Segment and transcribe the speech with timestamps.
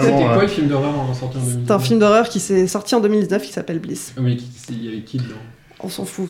[0.00, 2.40] C'était quoi euh, le film d'horreur en sorti en 2019 C'est un film d'horreur qui
[2.40, 4.12] s'est sorti en 2019 qui s'appelle Bliss.
[4.16, 5.36] Ah, Mais qui- il y avait qui dedans?
[5.78, 6.26] On s'en fout.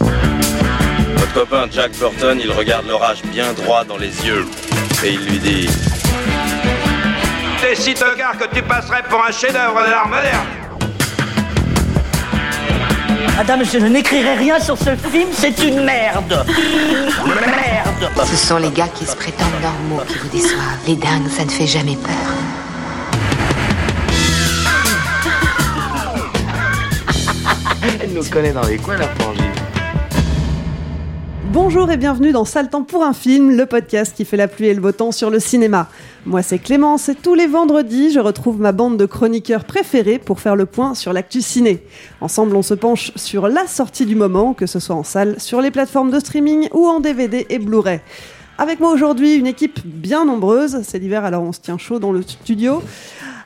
[0.00, 4.44] Votre copain Jack Burton, il regarde l'orage bien droit dans les yeux.
[5.04, 5.68] Et il lui dit
[7.60, 10.46] T'es si tocard que tu passerais pour un chef-d'œuvre de l'art moderne.
[13.36, 16.42] Madame, je n'écrirai rien sur ce film, c'est une merde
[17.26, 20.80] Merde Ce sont les gars qui se prétendent normaux qui vous déçoivent.
[20.86, 22.14] Les dingues, ça ne fait jamais peur.
[28.02, 29.44] Elle nous connaît dans les coins, la frangine.
[31.52, 34.68] Bonjour et bienvenue dans Sale temps pour un film, le podcast qui fait la pluie
[34.68, 35.88] et le beau temps sur le cinéma.
[36.26, 40.40] Moi c'est Clémence et tous les vendredis je retrouve ma bande de chroniqueurs préférés pour
[40.40, 41.84] faire le point sur l'actu ciné.
[42.20, 45.60] Ensemble on se penche sur la sortie du moment, que ce soit en salle, sur
[45.60, 48.00] les plateformes de streaming ou en DVD et Blu-ray.
[48.58, 52.10] Avec moi aujourd'hui une équipe bien nombreuse, c'est l'hiver alors on se tient chaud dans
[52.10, 52.82] le studio.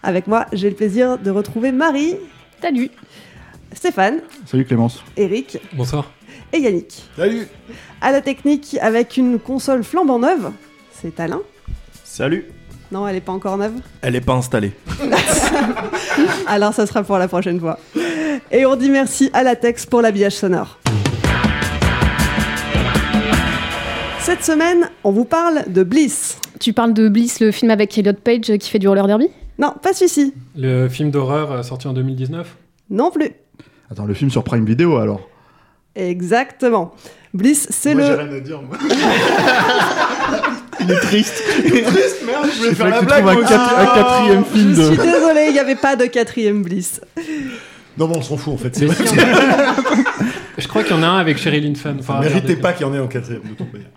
[0.02, 2.16] Avec moi j'ai le plaisir de retrouver Marie,
[2.62, 2.90] Salut.
[3.74, 5.04] Stéphane, Salut Clémence.
[5.18, 6.10] Eric Bonsoir.
[6.52, 7.04] et Yannick.
[7.14, 7.46] Salut.
[8.00, 10.50] À la technique, avec une console flambant neuve,
[10.92, 11.40] c'est Alain.
[12.04, 12.46] Salut.
[12.92, 13.74] Non, elle est pas encore neuve.
[14.02, 14.72] Elle est pas installée.
[16.46, 17.78] Alors, ça sera pour la prochaine fois.
[18.50, 20.78] Et on dit merci à Latex pour l'habillage sonore.
[24.20, 26.38] Cette semaine, on vous parle de Bliss.
[26.58, 29.28] Tu parles de Bliss, le film avec Elliot Page qui fait du roller derby?
[29.58, 30.34] Non, pas celui-ci.
[30.56, 32.56] Le film d'horreur euh, sorti en 2019
[32.90, 33.30] Non plus.
[33.90, 35.20] Attends, le film sur Prime Video alors?
[35.94, 36.92] Exactement.
[37.34, 38.08] Bliss, c'est Moi, le.
[38.16, 38.76] j'ai rien à dire, moi.
[40.80, 41.42] Il est triste.
[41.64, 43.26] Il est triste, merde, je voulais faire la blague.
[43.28, 45.02] Un, quatre- un quatrième film Je suis de.
[45.02, 47.00] désolée, il n'y avait pas de quatrième Bliss.
[47.98, 48.80] Non, mais on s'en fout en fait.
[48.80, 49.14] Mais si,
[50.58, 51.96] Je crois qu'il y en a un avec Sherilyn Fenn.
[52.00, 53.90] Enfin, Méritez pas qu'il y en ait en quatrième de manière.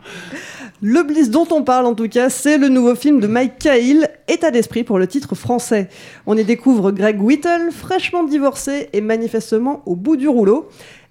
[0.82, 4.10] Le Bliss dont on parle en tout cas, c'est le nouveau film de Mike Cahill,
[4.28, 5.88] État d'esprit pour le titre français.
[6.26, 10.68] On y découvre Greg Whittle, fraîchement divorcé et manifestement au bout du rouleau.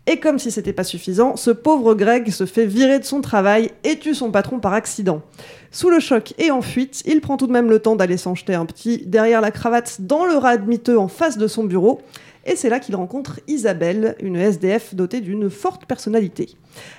[0.08, 3.70] Et comme si c'était pas suffisant, ce pauvre Greg se fait virer de son travail
[3.84, 5.22] et tue son patron par accident.
[5.70, 8.34] Sous le choc et en fuite, il prend tout de même le temps d'aller s'en
[8.34, 12.00] jeter un petit derrière la cravate dans le rat miteux en face de son bureau.
[12.44, 16.56] Et c'est là qu'il rencontre Isabelle, une SDF dotée d'une forte personnalité.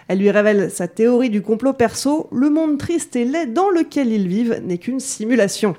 [0.07, 4.13] Elle lui révèle sa théorie du complot perso, le monde triste et laid dans lequel
[4.13, 5.75] ils vivent n'est qu'une simulation.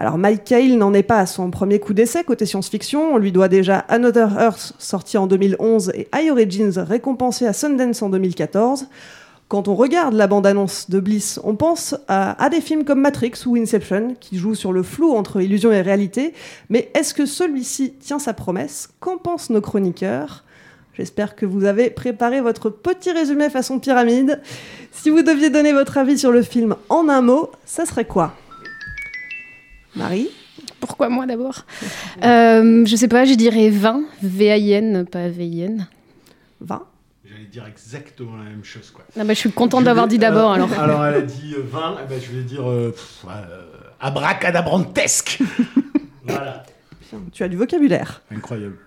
[0.00, 3.32] Alors Mike Cahill n'en est pas à son premier coup d'essai côté science-fiction, on lui
[3.32, 8.86] doit déjà Another Earth sorti en 2011 et High Origins récompensé à Sundance en 2014.
[9.48, 13.32] Quand on regarde la bande-annonce de Bliss, on pense à, à des films comme Matrix
[13.46, 16.32] ou Inception, qui jouent sur le flou entre illusion et réalité.
[16.70, 18.90] Mais est-ce que celui-ci tient sa promesse?
[19.00, 20.44] Qu'en pensent nos chroniqueurs?
[20.94, 24.42] J'espère que vous avez préparé votre petit résumé façon pyramide.
[24.92, 28.34] Si vous deviez donner votre avis sur le film en un mot, ça serait quoi?
[29.98, 30.28] Marie
[30.80, 31.66] Pourquoi moi d'abord
[32.24, 34.02] euh, Je sais pas, je dirais 20.
[34.22, 35.88] V-A-I-N, pas V-I-N.
[36.60, 36.82] 20
[37.24, 39.04] J'allais dire exactement la même chose quoi.
[39.16, 40.72] Non, bah, je suis contente d'avoir dit d'abord alors.
[40.78, 43.66] Alors elle a dit euh, 20, eh ben, je vais dire euh, pff, euh,
[44.00, 45.40] abracadabrantesque.
[46.24, 46.62] voilà.
[47.08, 48.22] Tiens, Tu as du vocabulaire.
[48.34, 48.78] Incroyable.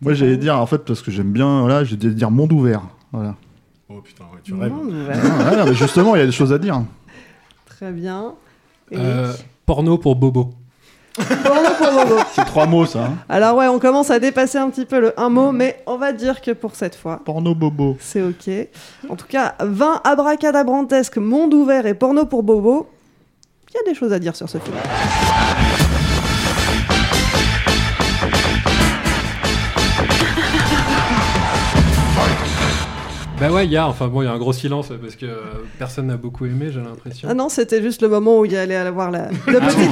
[0.00, 2.82] Moi, j'allais dire, en fait, parce que j'aime bien, voilà, j'ai dire monde ouvert.
[3.12, 3.34] Voilà.
[3.88, 4.70] Oh putain, ouais, tu rêves.
[4.70, 5.18] Monde ouvert.
[5.22, 6.82] Ah, ouais, non, mais justement, il y a des choses à dire.
[7.66, 8.34] Très bien.
[8.92, 9.32] Euh,
[9.66, 10.50] porno pour Bobo.
[11.16, 12.20] Porno pour Bobo.
[12.34, 13.04] C'est trois mots, ça.
[13.04, 13.14] hein.
[13.28, 16.12] Alors ouais, on commence à dépasser un petit peu le un mot, mais on va
[16.12, 17.96] dire que pour cette fois, Porno bobo.
[18.00, 18.50] c'est ok.
[19.08, 22.88] En tout cas, 20 abracadabrantesques, monde ouvert et porno pour Bobo.
[23.70, 24.76] Il y a des choses à dire sur ce film.
[33.48, 35.26] Bah ouais, il y a, enfin bon, il y a un gros silence parce que
[35.26, 35.36] euh,
[35.78, 37.28] personne n'a beaucoup aimé, j'ai l'impression.
[37.30, 39.90] Ah non, c'était juste le moment où il allait avoir la, la petite...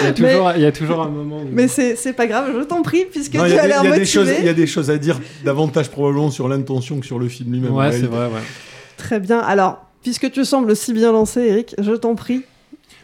[0.00, 1.48] Il y a toujours, il y a toujours un moment où...
[1.52, 3.62] Mais c'est c'est pas grave, je t'en prie, puisque Non, tu il y a as
[3.62, 4.04] des- l'air motivé.
[4.04, 7.28] choses- il y a des choses à dire davantage probablement sur l'intention que sur le
[7.28, 7.72] film lui-même.
[7.74, 8.42] Ouais, c'est vrai, ouais.
[8.98, 9.38] Très bien.
[9.38, 12.42] Alors, puisque tu sembles si bien lancé, Eric, je t'en prie.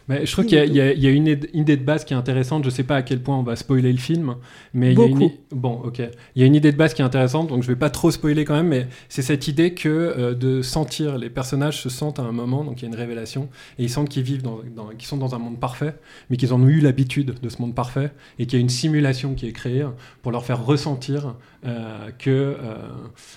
[0.08, 2.64] Mais je trouve qu'il y a, y y une, idée- de base qui est intéressante.
[2.64, 4.37] Je sais pas à quel point on va spoiler le film,
[4.75, 5.19] mais il y a une
[5.52, 6.02] bon, ok.
[6.34, 8.10] Il y a une idée de base qui est intéressante, donc je vais pas trop
[8.10, 12.19] spoiler quand même, mais c'est cette idée que euh, de sentir les personnages se sentent
[12.19, 14.60] à un moment, donc il y a une révélation, et ils sentent qu'ils vivent dans,
[14.75, 15.94] dans- qu'ils sont dans un monde parfait,
[16.31, 18.69] mais qu'ils en ont eu l'habitude de ce monde parfait, et qu'il y a une
[18.69, 19.87] simulation qui est créée
[20.22, 21.34] pour leur faire ressentir
[21.64, 22.56] euh, que euh,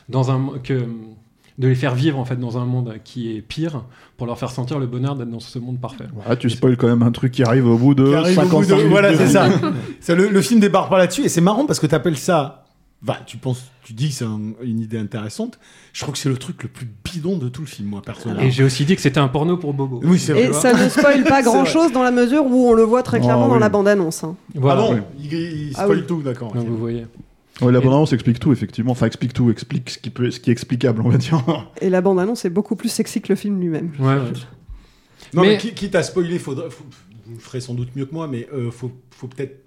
[0.10, 0.86] dans un que
[1.58, 3.84] de les faire vivre en fait dans un monde qui est pire
[4.18, 6.06] pour leur faire sentir le bonheur d'être dans ce monde parfait.
[6.28, 8.42] Ah, tu spoil quand même un truc qui arrive au bout de Qui arrive au
[8.44, 9.28] bout 55 de- Voilà, c'est
[10.02, 10.16] ça.
[10.16, 12.62] le, le film débarque pas là-dessus et c'est marrant parce que tu appelles ça.
[13.08, 15.60] Enfin, tu penses, tu dis que c'est un- une idée intéressante.
[15.94, 18.42] Je trouve que c'est le truc le plus bidon de tout le film, moi personnellement.
[18.44, 20.02] Et j'ai aussi dit que c'était un porno pour Bobo.
[20.04, 20.50] Oui, c'est vrai.
[20.50, 21.72] Et ça ne spoil pas C'est grand vrai.
[21.72, 24.24] chose dans la mesure où on le voit très clairement Ah, dans la bande-annonce.
[24.24, 24.36] hein.
[24.56, 24.82] Voilà.
[24.82, 25.02] Ah bon Oui.
[25.24, 26.06] Il, il Ah spoil oui.
[26.08, 26.52] tout, d'accord.
[26.52, 26.68] Donc, ok.
[26.70, 27.06] vous voyez.
[27.62, 28.92] Ouais, la bande-annonce explique tout, effectivement.
[28.92, 31.42] Enfin, explique tout, explique ce qui, peut, ce qui est explicable, on va dire.
[31.82, 33.92] Et la bande-annonce est beaucoup plus sexy que le film lui-même.
[34.00, 34.20] Ouais, ouais.
[35.34, 36.84] Non, mais, Mais- qui, quitte à spoiler, faudrait, faut-
[37.26, 39.64] vous le ferez sans doute mieux que moi, mais euh, faut, faut peut-être.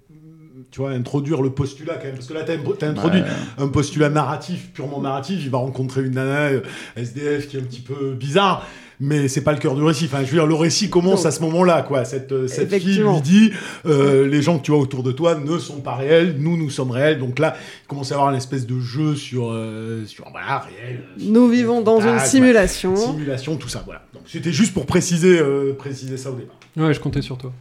[0.71, 2.15] Tu vois, introduire le postulat quand même.
[2.15, 3.21] Parce que là, t'as as introduit
[3.57, 5.39] un postulat narratif, purement narratif.
[5.41, 6.61] Il va rencontrer une nana euh,
[6.95, 8.67] SDF qui est un petit peu bizarre.
[9.01, 10.05] Mais c'est pas le cœur du récit.
[10.05, 12.03] Enfin, je veux dire, le récit commence à ce moment-là, quoi.
[12.03, 13.51] Cette, euh, cette fille lui dit
[13.85, 16.69] euh, les gens que tu vois autour de toi ne sont pas réels, nous, nous
[16.69, 17.17] sommes réels.
[17.17, 20.59] Donc là, il commence à y avoir une espèce de jeu sur, euh, sur voilà,
[20.59, 21.03] réel.
[21.17, 22.95] Nous vivons dans une simulation.
[22.97, 24.01] Simulation, tout ça, voilà.
[24.13, 26.57] Donc c'était juste pour préciser, euh, préciser ça au départ.
[26.75, 27.53] Ouais, je comptais sur toi.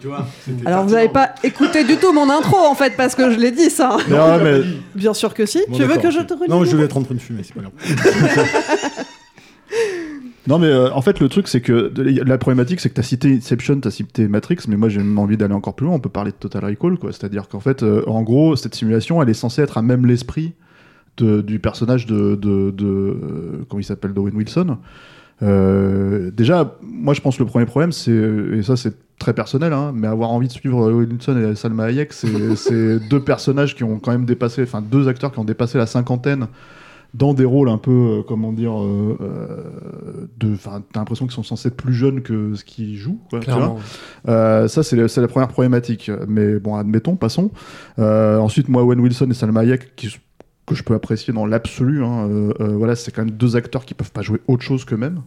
[0.00, 3.14] Tu vois c'était Alors vous n'avez pas écouté du tout mon intro en fait parce
[3.14, 3.96] que je l'ai dit ça.
[4.08, 4.60] Non, mais-.
[4.94, 5.62] Bien sûr que si.
[5.66, 7.42] Bon, tu veux que je te relise Non, je vais être en train de fumer,
[7.42, 7.72] c'est pas grave.
[10.46, 13.04] Non, mais euh, en fait, le truc, c'est que la problématique, c'est que tu as
[13.04, 15.94] cité Inception, tu as cité Matrix, mais moi j'ai même envie d'aller encore plus loin.
[15.94, 17.12] On peut parler de Total Recall, quoi.
[17.12, 20.52] C'est-à-dire qu'en fait, euh, en gros, cette simulation, elle est censée être à même l'esprit
[21.16, 22.34] du personnage de.
[22.34, 24.76] de, euh, comment il s'appelle D'Owen Wilson.
[25.40, 28.12] Déjà, moi je pense que le premier problème, c'est.
[28.12, 32.12] Et ça, c'est très personnel, hein, mais avoir envie de suivre Wilson et Salma Hayek,
[32.56, 34.62] c'est deux personnages qui ont quand même dépassé.
[34.64, 36.48] Enfin, deux acteurs qui ont dépassé la cinquantaine
[37.14, 41.34] dans des rôles un peu, euh, comment dire, euh, euh, de, enfin, t'as l'impression qu'ils
[41.34, 43.76] sont censés être plus jeunes que ce qu'ils jouent, quoi, tu vois.
[44.28, 46.10] Euh, ça, c'est la, première problématique.
[46.26, 47.50] Mais bon, admettons, passons.
[47.98, 50.14] Ensuite, moi, Owen Wilson et Salma Hayek, qui,
[50.66, 52.28] que je peux apprécier dans l'absolu, hein,
[52.58, 55.22] voilà, c'est quand même deux acteurs qui peuvent pas jouer autre chose qu'eux-mêmes.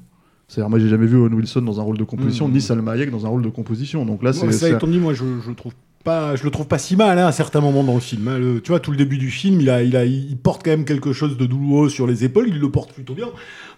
[0.50, 2.54] C'est-à-dire, moi, j'ai jamais vu Owen Wilson dans un rôle de composition, Mhm.
[2.54, 4.06] ni Salma Hayek dans un rôle de composition.
[4.06, 4.52] Donc là, c'est.
[4.52, 5.74] ça étant dit, moi je, je trouve
[6.08, 8.28] pas, je le trouve pas si mal hein, à certains moments dans le film.
[8.30, 8.38] hein.
[8.40, 10.72] Le- tu vois, tout le début du film, il a, il a, il porte quand
[10.72, 12.48] même quelque chose de douloureux sur les épaules.
[12.48, 13.28] Il le porte plutôt bien.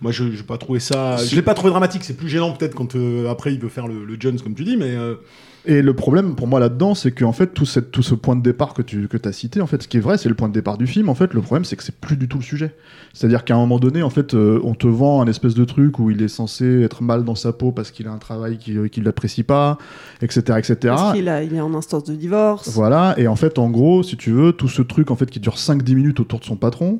[0.01, 2.03] Moi, je j'ai pas trouvé ça, je l'ai pas trouvé dramatique.
[2.03, 4.63] C'est plus gênant peut-être quand euh, après il veut faire le, le Jones comme tu
[4.63, 5.15] dis, mais euh,
[5.65, 8.41] Et le problème pour moi là-dedans, c'est qu'en fait, tout, cette, tout ce point de
[8.41, 10.47] départ que tu que as cité, en fait, ce qui est vrai, c'est le point
[10.47, 11.09] de départ du film.
[11.09, 12.73] En fait, le problème, c'est que c'est plus du tout le sujet.
[13.13, 15.99] C'est-à-dire qu'à un moment donné, en fait, euh, on te vend un espèce de truc
[15.99, 18.89] où il est censé être mal dans sa peau parce qu'il a un travail qu'il
[18.89, 19.77] qu'il n'apprécie pas,
[20.21, 20.75] etc., etc.
[20.83, 22.69] Parce qu'il a- il est en instance de divorce.
[22.69, 25.39] Voilà, et en fait, en gros, si tu veux, tout ce truc en fait qui
[25.39, 26.99] dure 5-10 minutes autour de son patron,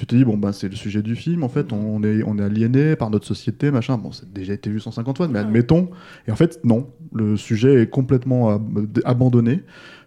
[0.00, 2.38] tu te dis, bon, ben, c'est le sujet du film, en fait, on est, on
[2.38, 3.98] est aliéné par notre société, machin.
[3.98, 5.90] Bon, ça a déjà été vu 150 fois, mais admettons.
[6.26, 9.62] Et en fait, non, le sujet est complètement ab- abandonné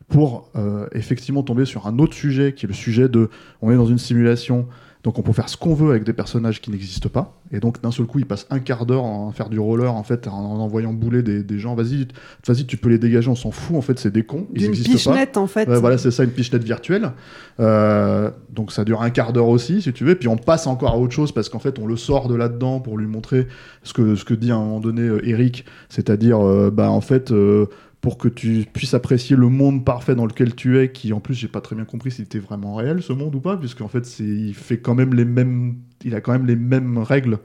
[0.07, 3.29] pour euh, effectivement tomber sur un autre sujet qui est le sujet de
[3.61, 4.67] on est dans une simulation.
[5.03, 7.37] Donc on peut faire ce qu'on veut avec des personnages qui n'existent pas.
[7.51, 10.03] Et donc d'un seul coup, il passe un quart d'heure à faire du roller en
[10.03, 11.75] fait, en, en envoyant bouler des, des gens.
[11.75, 12.07] Vas-y,
[12.47, 13.75] vas-y, tu peux les dégager, on s'en fout.
[13.75, 14.47] En fait, c'est des cons.
[14.55, 14.97] Ils n'existent pas.
[14.97, 15.67] pichenette en fait.
[15.67, 17.11] Ouais, voilà, c'est ça, une pichenette virtuelle.
[17.59, 20.15] Euh, donc ça dure un quart d'heure aussi, si tu veux.
[20.15, 22.79] Puis on passe encore à autre chose parce qu'en fait, on le sort de là-dedans
[22.79, 23.47] pour lui montrer
[23.83, 27.01] ce que, ce que dit à un moment donné euh, Eric, c'est-à-dire, euh, bah, en
[27.01, 27.65] fait, euh,
[28.03, 31.33] pour que tu puisses apprécier le monde parfait dans lequel tu es, qui en plus,
[31.35, 34.05] j'ai pas très bien compris s'il était vraiment réel ce monde ou pas, puisqu'en fait,
[34.05, 37.39] c'est, il fait quand même les mêmes, il a quand même les mêmes règles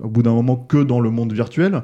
[0.00, 1.82] au bout d'un moment que dans le monde virtuel.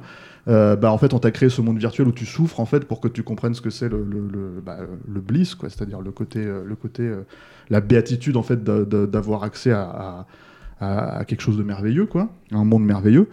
[0.49, 2.85] Euh, bah en fait on t'a créé ce monde virtuel où tu souffres en fait
[2.87, 5.69] pour que tu comprennes ce que c'est le, le, le, bah, le bliss quoi.
[5.71, 7.23] C'est-à-dire le côté euh, le côté euh,
[7.71, 10.27] la béatitude en fait d'avoir accès à-
[10.81, 12.31] à quelque chose de merveilleux quoi.
[12.51, 13.29] Un monde merveilleux.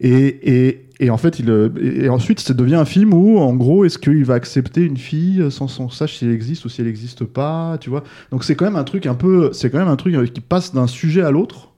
[0.00, 3.84] Et, et, et en fait euh, et, ensuite ça devient un film où en gros
[3.84, 6.86] est-ce qu'il va accepter une fille sans qu'on sache si elle existe ou si elle
[6.86, 8.02] n'existe pas tu vois?
[8.30, 10.40] Donc c'est quand même un truc un peu c'est quand même un truc euh, qui
[10.40, 11.72] passe d'un sujet à l'autre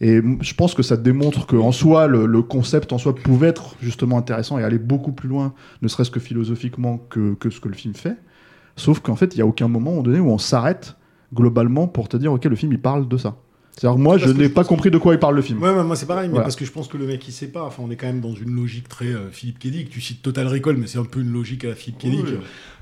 [0.00, 3.48] et je pense que ça démontre que en soi, le, le concept en soi pouvait
[3.48, 7.60] être justement intéressant et aller beaucoup plus loin, ne serait-ce que philosophiquement, que, que ce
[7.60, 8.16] que le film fait.
[8.76, 10.96] Sauf qu'en fait, il n'y a aucun moment donné où on s'arrête
[11.34, 13.36] globalement pour te dire, ok, le film il parle de ça.
[13.76, 15.62] C'est-à-dire que moi, Parce je n'ai pas compris de quoi il parle le film.
[15.62, 16.44] Ouais, moi c'est pareil, mais Voilà.
[16.44, 17.62] parce que je pense que le mec il sait pas.
[17.64, 19.88] Enfin, on est quand même dans une logique très euh, Philippe Kédic.
[19.88, 22.32] Tu cites Total Recall, mais c'est un peu une logique à la Philippe Kédic, Oui.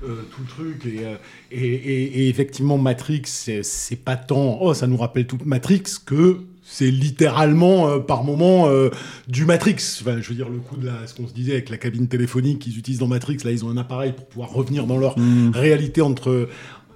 [0.03, 0.85] euh, tout le truc.
[0.85, 1.15] Et, euh,
[1.51, 4.57] et, et- et effectivement, Matrix, c'est c'est pas tant.
[4.61, 6.39] Oh, ça nous rappelle toute Matrix que
[6.71, 8.89] c'est littéralement euh, par moment euh,
[9.27, 9.77] du Matrix.
[10.01, 12.07] Enfin, je veux dire, le coup de la, ce qu'on se disait avec la cabine
[12.07, 15.15] téléphonique qu'ils utilisent dans Matrix, là, ils ont un appareil pour pouvoir revenir dans leur
[15.53, 16.49] réalité entre.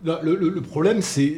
[0.06, 1.38] Le, problème, c'est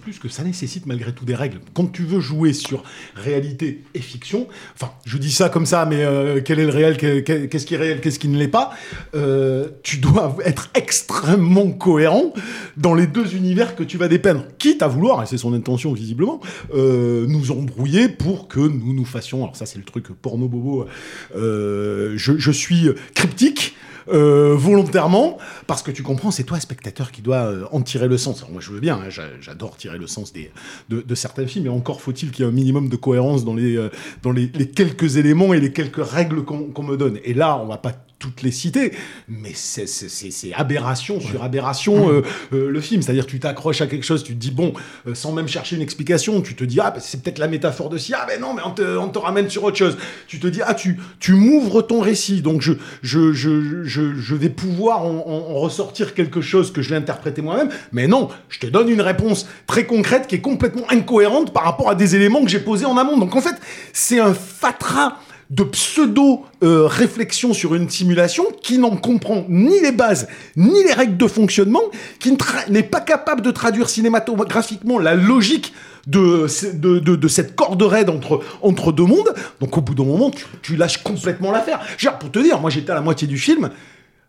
[0.00, 1.60] plus que ça nécessite malgré tout des règles.
[1.74, 2.82] Quand tu veux jouer sur
[3.14, 6.96] réalité et fiction, enfin, je dis ça comme ça, mais euh, quel est le réel,
[6.96, 8.70] que- que- qu'est-ce qui est réel, qu'est-ce qui ne l'est pas,
[9.14, 12.32] euh, tu dois être extrêmement cohérent
[12.76, 14.44] dans les deux univers que tu vas dépeindre.
[14.58, 16.40] Quitte à vouloir, et c'est son intention visiblement,
[16.74, 20.86] euh, nous embrouiller pour que nous nous fassions, alors ça c'est le truc porno bobo,
[21.34, 23.76] je suis cryptique,
[24.12, 28.18] euh, volontairement, parce que tu comprends, c'est toi, spectateur, qui dois euh, en tirer le
[28.18, 28.38] sens.
[28.38, 30.50] Alors moi, je veux bien, hein, j'a- j'adore tirer le sens des,
[30.88, 33.54] de, de certains films, mais encore faut-il qu'il y ait un minimum de cohérence dans
[33.54, 33.90] les, euh,
[34.22, 37.18] dans les, les quelques éléments et les quelques règles qu'on qu'on me donne.
[37.24, 38.92] Et là, on va pas toutes les citer,
[39.28, 42.22] mais c'est- c'est c'est- c'est aberration sur aberration euh,
[42.52, 43.00] euh, le film.
[43.00, 44.72] C'est-à-dire tu t'accroches à quelque chose, tu te dis bon,
[45.06, 47.88] euh, sans même chercher une explication, tu te dis ah bah, c'est peut-être la métaphore
[47.90, 49.96] de ci, ah ben non mais on te, on te ramène sur autre chose.
[50.26, 52.72] Tu te dis ah tu tu m'ouvres ton récit, donc je
[53.02, 56.96] je, je, je, je vais pouvoir en, en- en ressortir quelque chose que je vais
[56.96, 61.52] interpréter moi-même, mais non, je te donne une réponse très concrète qui est complètement incohérente
[61.52, 63.16] par rapport à des éléments que j'ai posés en amont.
[63.16, 63.54] Donc en fait
[63.92, 65.18] c'est un fatras
[65.50, 70.92] de pseudo euh, réflexion sur une simulation qui n'en comprend ni les bases ni les
[70.92, 71.80] règles de fonctionnement,
[72.20, 72.36] qui
[72.68, 75.72] n'est pas capable de traduire cinématographiquement la logique
[76.06, 79.34] de, de, de, de cette corde raide entre, entre deux mondes.
[79.60, 81.80] Donc au bout d'un moment, tu, tu lâches complètement l'affaire.
[81.96, 83.70] Genre, pour te dire, moi j'étais à la moitié du film.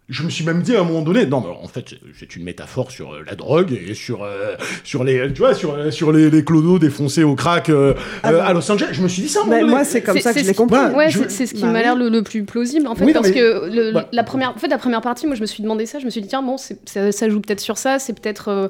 [0.10, 2.44] Je me suis même dit à un moment donné, non, mais en fait, c'est- une
[2.44, 6.12] métaphore sur euh, la drogue et sur, euh, sur les, tu vois, sur, euh, sur
[6.12, 7.94] les, les clodos défoncés au crack euh,
[8.26, 8.90] euh, à Los Angeles.
[8.92, 9.74] Je me suis dit ça à un moment Mais donné.
[9.76, 10.80] moi, c'est comme ça que je l'ai compris.
[10.96, 13.14] Ouais, je- c'est- ce qui Bah m'a l'air le, le plus plausible en fait, Oui,
[13.14, 14.06] parce mais- que le- Ouais.
[14.12, 16.10] la première, en fait, la première partie, moi, je me suis demandé ça, je me
[16.10, 18.68] suis dit tiens bon, ça, ça joue peut-être sur ça, c'est peut-être euh,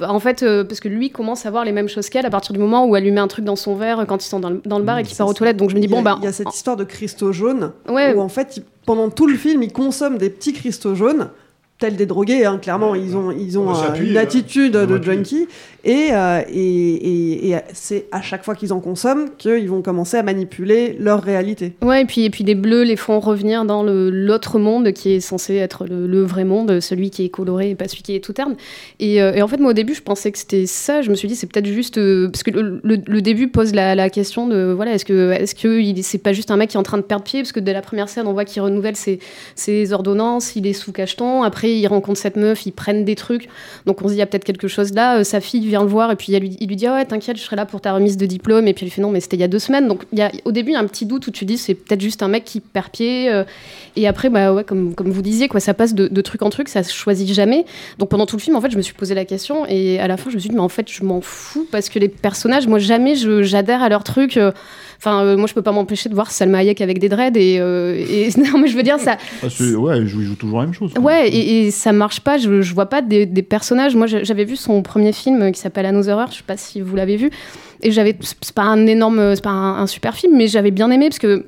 [0.00, 2.52] en fait, euh, parce que lui commence à voir les mêmes choses qu'elle à partir
[2.52, 4.50] du moment où elle lui met un truc dans son verre quand ils sont dans
[4.50, 5.56] le, dans le bar et qu'il part aux toilettes.
[5.56, 6.16] Donc je me dis, Il bon, bah.
[6.20, 8.14] Il y a cette histoire de cristaux jaunes Ouais.
[8.14, 11.30] où en fait, il- pendant tout le film, ils consomment des petits cristaux jaunes.
[11.78, 15.46] Tels des drogués, hein, clairement, ils ont, ils ont euh, une euh, attitude de junkie,
[15.84, 20.16] et, euh, et, et, et c'est à chaque fois qu'ils en consomment qu'ils vont commencer
[20.16, 21.74] à manipuler leur réalité.
[21.80, 25.12] Ouais, et puis, et puis les bleus les font revenir dans le- l'autre monde qui
[25.12, 28.16] est censé être le, le vrai monde, celui qui est coloré et pas celui qui
[28.16, 28.56] est tout terne.
[28.98, 31.00] Et, euh, et en fait, moi au début, je pensais que c'était ça.
[31.00, 31.96] Je me suis dit, c'est peut-être juste.
[31.98, 35.30] euh, parce que le, le- le début pose la, la question de voilà, est-ce que
[35.30, 37.40] est-ce que il- c'est pas juste un mec qui est en train de perdre pied
[37.40, 39.20] Parce que dès la première scène, on voit qu'il renouvelle ses,
[39.54, 41.44] ses ordonnances, il est sous cacheton.
[41.44, 43.48] Après, il rencontre cette meuf, ils prennent des trucs.
[43.86, 45.18] Donc on se dit, il y a peut-être quelque chose là.
[45.18, 47.04] Euh, sa fille vient le voir et puis elle lui, il lui dit, ah ouais,
[47.04, 48.68] t'inquiète, je serai là pour ta remise de diplôme.
[48.68, 49.88] Et puis elle lui fait, non, mais c'était il y a deux semaines.
[49.88, 51.58] Donc il y a, au début, il y a un petit doute où tu dis,
[51.58, 53.28] c'est peut-être juste un mec qui perd pied.
[53.30, 53.44] euh,
[53.96, 56.50] et après, bah ouais, comme, comme vous disiez, quoi, ça passe de, de truc en
[56.50, 57.64] truc, ça se choisit jamais.
[57.98, 60.06] Donc pendant tout le film, en fait, je me suis posé la question et à
[60.06, 62.08] la fin, je me suis dit, mais en fait, je m'en fous parce que les
[62.08, 64.36] personnages, moi, jamais je- j'adhère à leur truc.
[64.36, 64.52] euh,
[65.00, 67.54] Enfin, euh, moi, je peux pas m'empêcher de voir Salma Hayek avec des dreads et,
[67.54, 69.46] et non, mais je veux dire, ça, Ah,
[69.78, 70.92] ouais, il joue, toujours la même chose.
[70.92, 71.02] quoi.
[71.02, 72.38] Ouais, et, et ça marche pas.
[72.38, 73.94] Je, je vois pas des, des personnages.
[73.96, 76.32] Moi, j'avais vu son premier film qui s'appelle Another Earth.
[76.32, 77.30] Je sais pas si vous l'avez vu.
[77.82, 78.16] Et j'avais.
[78.42, 79.34] C'est pas un énorme.
[79.34, 81.46] C'est pas un, un super film, mais j'avais bien aimé parce que.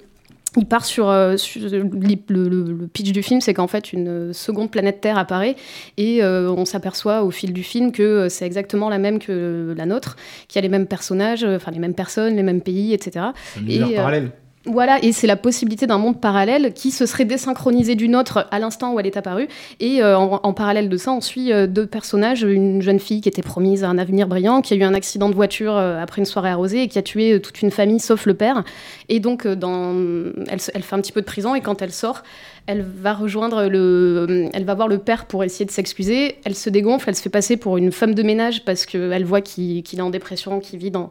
[0.57, 1.89] Il part sur, euh, sur- le,
[2.29, 5.55] le- le- le pitch du film, c'est qu'en fait une seconde planète Terre apparaît
[5.97, 9.73] et euh, on s'aperçoit au fil du film que euh, c'est exactement la même que
[9.79, 10.17] la nôtre,
[10.49, 13.27] qu'il y a les mêmes personnages, enfin les mêmes personnes, les mêmes pays, etc.
[13.27, 14.33] Un Et, euh, parallèle.
[14.67, 18.59] Voilà, et c'est la possibilité d'un monde parallèle qui se serait désynchronisé du nôtre à
[18.59, 19.49] l'instant où elle est apparue.
[19.81, 23.29] Et euh, en, parallèle de ça, on suit euh, deux personnages, une jeune fille qui
[23.31, 26.21] était promise à un avenir brillant, qui a eu un accident de voiture euh, après
[26.21, 28.63] une soirée arrosée et qui a tué toute une famille sauf le père.
[29.09, 32.23] Et donc, elle fait un petit peu de prison et quand elle sort,
[32.67, 36.37] elle va rejoindre le, elle va voir le père pour essayer de s'excuser.
[36.45, 39.41] Elle se dégonfle, elle se fait passer pour une femme de ménage parce qu'elle voit
[39.41, 41.11] qu'il est en dépression, qu'il vit dans,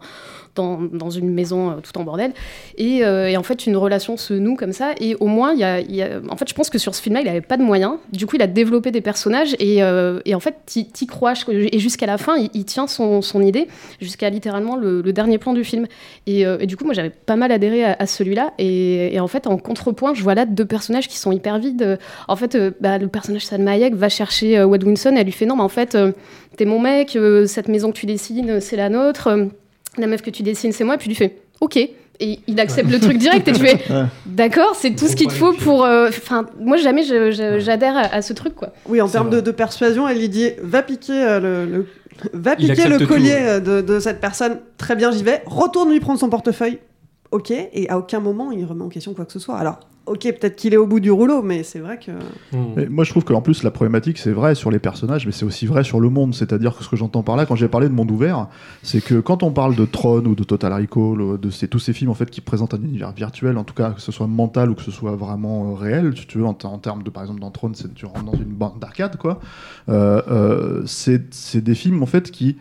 [0.55, 2.31] dans, une maison euh, tout en bordel.
[2.77, 4.93] Et, euh, et en fait, une relation se noue comme ça.
[4.99, 5.63] Et au moins, il y
[6.01, 7.93] a, en fait, je pense que sur ce film-là, il n'avait pas de moyens.
[8.11, 11.33] Du coup, il a développé des personnages et, euh, en fait, t'y crois.
[11.49, 13.67] Et jusqu'à la fin, il, tient son, son idée
[14.01, 15.87] jusqu'à littéralement le, dernier plan du film.
[16.27, 18.53] Et, du coup, moi, j'avais pas mal adhéré à, à celui-là.
[18.57, 21.97] Et en fait, en contrepoint, je vois là deux personnages qui sont hyper vides.
[22.27, 25.13] En fait, euh, bah, le personnage Salma Hayek va chercher euh, Wade Winson.
[25.17, 26.11] Elle lui fait non, mais en fait, euh,
[26.57, 27.15] t'es mon mec.
[27.15, 29.27] euh, cette maison que tu dessines, c'est la nôtre.
[29.27, 29.45] euh,
[29.97, 30.97] la meuf que tu dessines, c'est moi.
[30.97, 31.77] Puis il lui fait ok.
[32.21, 34.03] Et il accepte le truc direct et tu fais Ouais.
[34.25, 35.85] d'accord, c'est tout ce qu'il te faut pour.
[35.85, 37.01] euh, Enfin, moi, jamais
[37.59, 38.73] j'adhère à, à ce truc, quoi.
[38.89, 41.85] Oui, en termes de, de persuasion, elle lui dit va piquer euh, le, le-
[42.33, 43.37] va piquer le collier tout.
[43.41, 44.59] euh, de, de cette personne.
[44.77, 45.41] Très bien, j'y vais.
[45.45, 46.79] Retourne lui prendre son portefeuille.
[47.31, 47.51] Ok.
[47.51, 49.57] Et à aucun moment il remet en question quoi que ce soit.
[49.57, 49.79] Alors.
[50.09, 52.11] Ok, peut-être qu'il est au bout du rouleau, mais c'est vrai que.
[52.75, 55.45] Mais moi, je trouve qu'en plus, la problématique, c'est vrai sur les personnages, mais c'est
[55.45, 56.33] aussi vrai sur le monde.
[56.33, 58.47] C'est-à-dire que ce que j'entends par là, quand j'ai parlé de monde ouvert,
[58.83, 61.79] c'est que quand on parle de Tron ou de Total Recall, ou de ces, tous
[61.79, 64.27] ces films en fait qui présentent un univers virtuel, en tout cas que ce soit
[64.27, 67.09] mental ou que ce soit vraiment euh, réel, si tu veux, en, en termes de,
[67.09, 69.39] par exemple, dans Tron, c'est tu rentres dans une bande d'arcade, quoi.
[69.89, 72.57] Euh, euh, c'est c'est des films en fait qui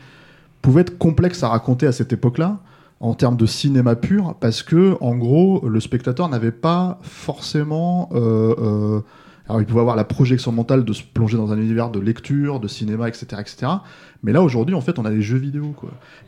[0.62, 2.58] pouvaient être complexes à raconter à cette époque-là
[3.00, 8.54] en termes de cinéma pur parce que en gros le spectateur n'avait pas forcément euh,
[8.58, 9.00] euh,
[9.48, 12.60] alors il pouvait avoir la projection mentale de se plonger dans un univers de lecture,
[12.60, 13.72] de cinéma, etc., etc.
[14.22, 15.74] Mais là aujourd'hui en fait on a les jeux vidéo.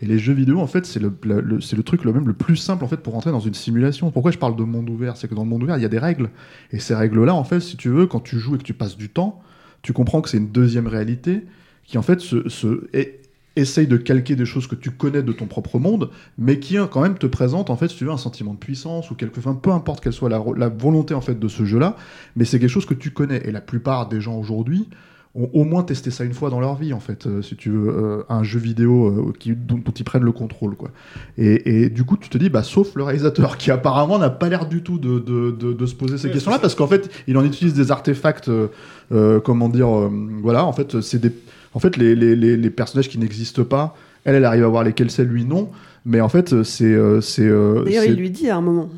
[0.01, 1.13] Et les jeux vidéo en fait c'est le,
[1.61, 4.11] c'est le truc le même le plus simple en fait pour rentrer dans une simulation.
[4.11, 5.17] Pourquoi je parle de monde ouvert?
[5.19, 6.31] C'est que dans le monde ouvert il y a des règles
[6.73, 8.75] et ces règles là en fait si tu veux quand tu joues et que tu
[8.75, 9.41] passes du temps,
[9.83, 11.45] tu comprends que c'est une deuxième réalité
[11.85, 13.20] qui en fait se, se- est-
[13.57, 16.89] essaye de calquer des choses que tu connais de ton propre monde, mais qui hein,
[16.91, 19.39] quand même te présente en fait, si tu veux, un sentiment de puissance ou quelque,
[19.39, 21.97] enfin, peu importe quelle soit la, la volonté en fait de ce jeu-là,
[22.37, 23.43] mais c'est quelque chose que tu connais.
[23.45, 24.89] Et la plupart des gens aujourd'hui
[25.35, 27.71] ont au moins testé ça une fois dans leur vie en fait, euh, si tu
[27.71, 30.91] veux, euh, un jeu vidéo euh, qui, dont, dont ils prennent le contrôle quoi.
[31.39, 34.49] Et, et du coup, tu te dis, bah, sauf le réalisateur qui apparemment n'a pas
[34.49, 37.39] l'air du tout de, de, de, de se poser ces questions-là, parce qu'en fait, il
[37.39, 38.51] en utilise des artefacts,
[39.45, 39.89] comment dire,
[40.43, 41.33] voilà, en fait, c'est des,
[41.75, 44.85] en fait, les, les, les, les personnages qui n'existent pas, elle, elle arrive à voir
[44.85, 45.71] lesquels c'est, lui non,
[46.05, 48.89] mais en fait, c'est, euh, c'est, euh, D'ailleurs, c'est- il lui dit à un moment.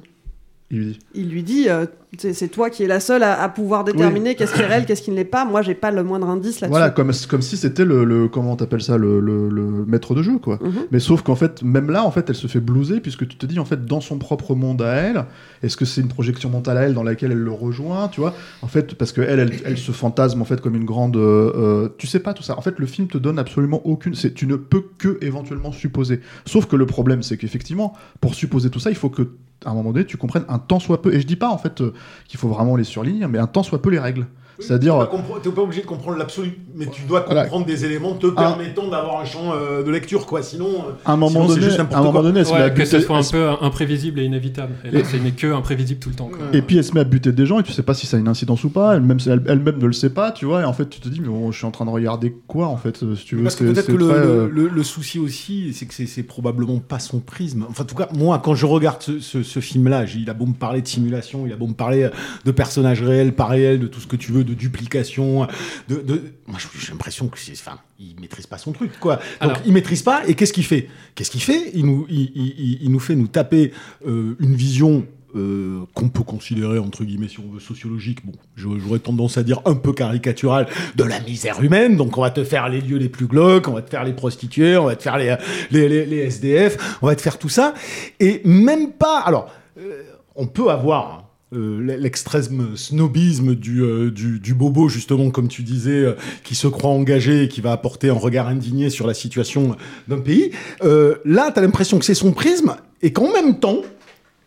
[0.73, 0.99] Il lui dit.
[1.15, 1.87] Il lui dit, euh,
[2.19, 5.03] c'est toi qui es la seule à, à pouvoir déterminer qu'est-ce qui est réel, qu'est-ce
[5.03, 5.45] qui ne l'est pas.
[5.45, 6.71] Moi, j'ai pas le moindre indice là-dessus.
[6.71, 10.23] Voilà, comme, comme si c'était le, le comment t'appelles ça, le, le, le maître de
[10.23, 10.59] jeu, quoi.
[10.63, 10.73] Mhm.
[10.91, 13.45] Mais sauf qu'en fait, même là, en fait, elle se fait blouser puisque tu te
[13.47, 15.25] dis, en fait, dans son propre monde à elle,
[15.63, 18.35] est-ce que c'est une projection mentale à elle dans laquelle elle le rejoint, tu vois?
[18.63, 21.53] En fait, parce que elle, elle, elle se fantasme en fait comme une grande, euh,
[21.55, 22.59] euh, tu sais pas tout ça.
[22.59, 26.21] En fait, le film te donne absolument aucune, c'est, tu ne peux que éventuellement supposer.
[26.47, 29.29] Sauf que le problème, c'est qu'effectivement, pour supposer tout ça, il faut que
[29.65, 31.15] à un moment donné, tu comprennes un tant soit peu.
[31.15, 31.93] Et je dis pas en fait euh,
[32.27, 34.27] qu'il faut vraiment les surligner, mais un tant soit peu les règles.
[34.63, 35.09] C'est-à-dire,
[35.43, 37.43] Tu n'es pas obligé de comprendre l'absolu, mais tu dois Voilà.
[37.45, 40.43] comprendre des éléments te permettant d'avoir un champ euh, de lecture, quoi.
[40.43, 42.23] Sinon, euh, à un moment sinon, donné, juste à un moment quoi.
[42.23, 44.25] donné, elle se met à Ouais, que ce buter- soit un elle peu imprévisible et
[44.25, 44.75] inévitable.
[44.85, 46.29] Et là, n'est que imprévisible tout le temps.
[46.29, 46.39] quoi.
[46.53, 48.17] Et puis elle se met à buter des gens et tu sais pas si ça
[48.17, 48.97] a une incidence ou pas.
[48.97, 50.63] Elle-même elle, elle-même ne le sait pas, tu vois.
[50.63, 52.67] Et en fait, tu te dis, mais bon, je suis en train de regarder quoi
[52.69, 53.43] en fait, euh, si tu veux.
[53.43, 56.23] Parce que peut-être que le, très, le- euh, le- le souci aussi, c'est que c'est-
[56.23, 57.65] probablement pas son prisme.
[57.69, 60.47] Enfin, en tout cas, moi, quand je regarde ce, ce- ce film-là, il a beau
[60.47, 62.09] me parler de simulation, il a beau me parler
[62.45, 65.47] de personnages réels, pas réels, de tout ce que tu veux, de duplication,
[65.89, 69.17] de, de- moi, j'ai l'impression que c'est, enfin, il maîtrise pas son truc, quoi.
[69.17, 70.23] Donc, Alors- il maîtrise pas.
[70.27, 70.89] Et qu'est-ce qu'il fait?
[71.15, 71.71] Qu'est-ce qu'il fait?
[71.75, 73.73] Il nous, il, il- il- il nous fait nous taper
[74.07, 75.07] euh, une vision.
[75.35, 79.63] euh, qu'on peut considérer entre guillemets si on veut sociologique, bon, j'aurais tendance à dire
[79.65, 81.97] un peu caricaturale de la misère humaine.
[81.97, 84.13] Donc on va te faire les lieux les plus glauques, on va te faire les
[84.13, 85.35] prostituées, on va te faire les
[85.71, 87.73] les, les, les SDF, on va te faire tout ça,
[88.21, 89.21] et même pas.
[89.21, 90.03] Alors, euh,
[90.37, 95.91] on peut avoir euh, l'extrême snobisme du, euh, du, du bobo, justement, comme tu disais,
[95.91, 96.13] euh,
[96.45, 99.77] qui se croit engagé et qui va apporter un regard indigné sur la situation
[100.09, 100.51] d'un pays.
[100.83, 103.83] Là, tu as l'impression que c'est son prisme et qu'en même temps,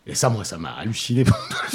[0.08, 1.24] et ça, moi, ça m'a halluciné.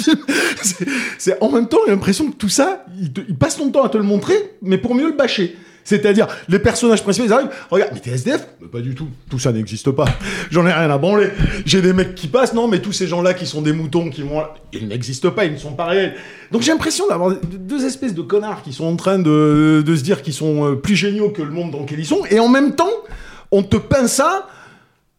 [1.18, 3.88] C'est- en même temps, j'ai l'impression que tout ça, il, il passe son temps à
[3.88, 5.56] te le montrer, mais pour mieux le bâcher.
[5.84, 9.52] C'est-à-dire, les personnages principaux, ils arrivent, regarde, mais t'es SDF Pas du tout, tout ça
[9.52, 10.04] n'existe pas.
[10.50, 11.30] J'en ai rien à branler.
[11.66, 14.22] J'ai des mecs qui passent, non, mais tous ces gens-là qui sont des moutons, qui
[14.22, 14.42] vont...
[14.72, 16.14] Ils n'existent pas, ils ne sont pas réels.
[16.50, 20.02] Donc j'ai l'impression d'avoir deux espèces de connards qui sont en train de, de se
[20.02, 22.48] dire qu'ils sont euh, plus géniaux que le monde dans lequel ils sont, et en
[22.48, 22.90] même temps,
[23.50, 24.46] on te peint ça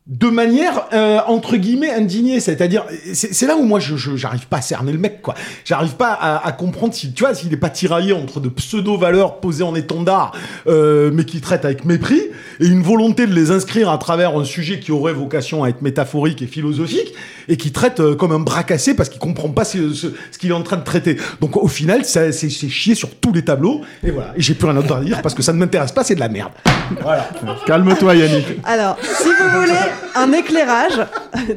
[0.05, 2.41] de manière euh, entre guillemets indignée.
[2.41, 5.33] C'est-à-dire c'est c'est là où moi je je- j'arrive pas à cerner le mec quoi.
[5.63, 8.97] J'arrive pas à, à comprendre si tu vois s'il est pas tiraillé entre de pseudo
[8.97, 10.33] valeurs posées en étendard
[10.67, 12.21] euh, mais qui traite avec mépris
[12.59, 15.81] et une volonté de les inscrire à travers un sujet qui aurait vocation à être
[15.81, 17.13] métaphorique et philosophique
[17.47, 20.37] et qui traite euh, comme un bras cassé parce qu'il comprend pas ce, ce- ce
[20.37, 21.15] qu'il est en train de traiter.
[21.39, 24.33] Donc au final c'est chier sur tous les tableaux et voilà.
[24.35, 26.19] Et j'ai plus rien d'autre à dire parce que ça ne m'intéresse pas c'est de
[26.19, 26.51] la merde.
[27.01, 27.29] Voilà.
[27.65, 28.45] Calme-toi, Yannick.
[28.65, 29.71] Alors, si vous voulez
[30.15, 31.05] un éclairage,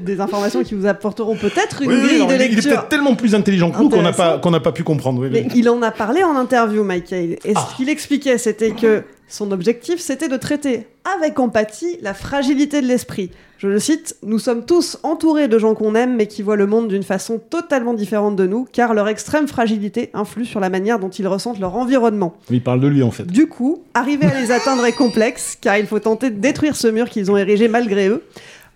[0.01, 2.55] des informations qui vous apporteront peut-être une Oui, grille alors, de il est- il est
[2.57, 2.70] lecture.
[2.72, 5.20] peut-être tellement plus intelligent que nous qu'on n'a pas, qu'on n'a pas pu comprendre.
[5.20, 5.42] oui, oui.
[5.44, 7.38] Mais il en a parlé en interview, Michael.
[7.44, 7.66] Et Ah.
[7.70, 10.87] ce qu'il expliquait, c'était que son objectif, c'était de traiter
[11.17, 13.31] avec empathie la fragilité de l'esprit.
[13.59, 16.67] Je le cite, Nous sommes tous entourés de gens qu'on aime, mais qui voient le
[16.67, 20.99] monde d'une façon totalement différente de nous, car leur extrême fragilité influe sur la manière
[20.99, 22.37] dont ils ressentent leur environnement.
[22.51, 23.27] Il parle de lui en fait.
[23.27, 26.89] Du coup, arriver à les atteindre est complexe, car il faut tenter de détruire ce
[26.89, 28.23] mur qu'ils ont érigé malgré eux.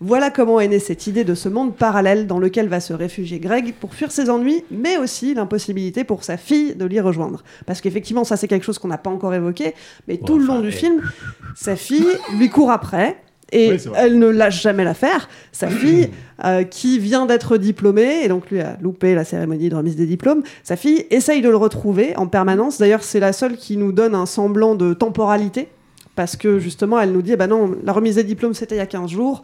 [0.03, 3.39] Voilà comment est née cette idée de ce monde parallèle dans lequel va se réfugier
[3.39, 7.43] Greg pour fuir ses ennuis, mais aussi l'impossibilité pour sa fille de l'y rejoindre.
[7.67, 9.75] Parce qu'effectivement, ça c'est quelque chose qu'on n'a pas encore évoqué,
[10.07, 11.03] mais tout le long du film,
[11.55, 12.07] sa fille
[12.39, 13.17] lui court après.
[13.51, 15.29] Et Oui, elle ne lâche jamais l'affaire.
[15.51, 16.09] Sa fille,
[16.45, 20.07] euh, qui vient d'être diplômée, et donc lui a loupé la cérémonie de remise des
[20.07, 22.79] diplômes, sa fille essaye de le retrouver en permanence.
[22.79, 25.67] D'ailleurs, c'est la seule qui nous donne un semblant de temporalité,
[26.15, 28.79] parce que justement, elle nous dit, eh ben non, la remise des diplômes, c'était il
[28.79, 29.41] y a 15 jours.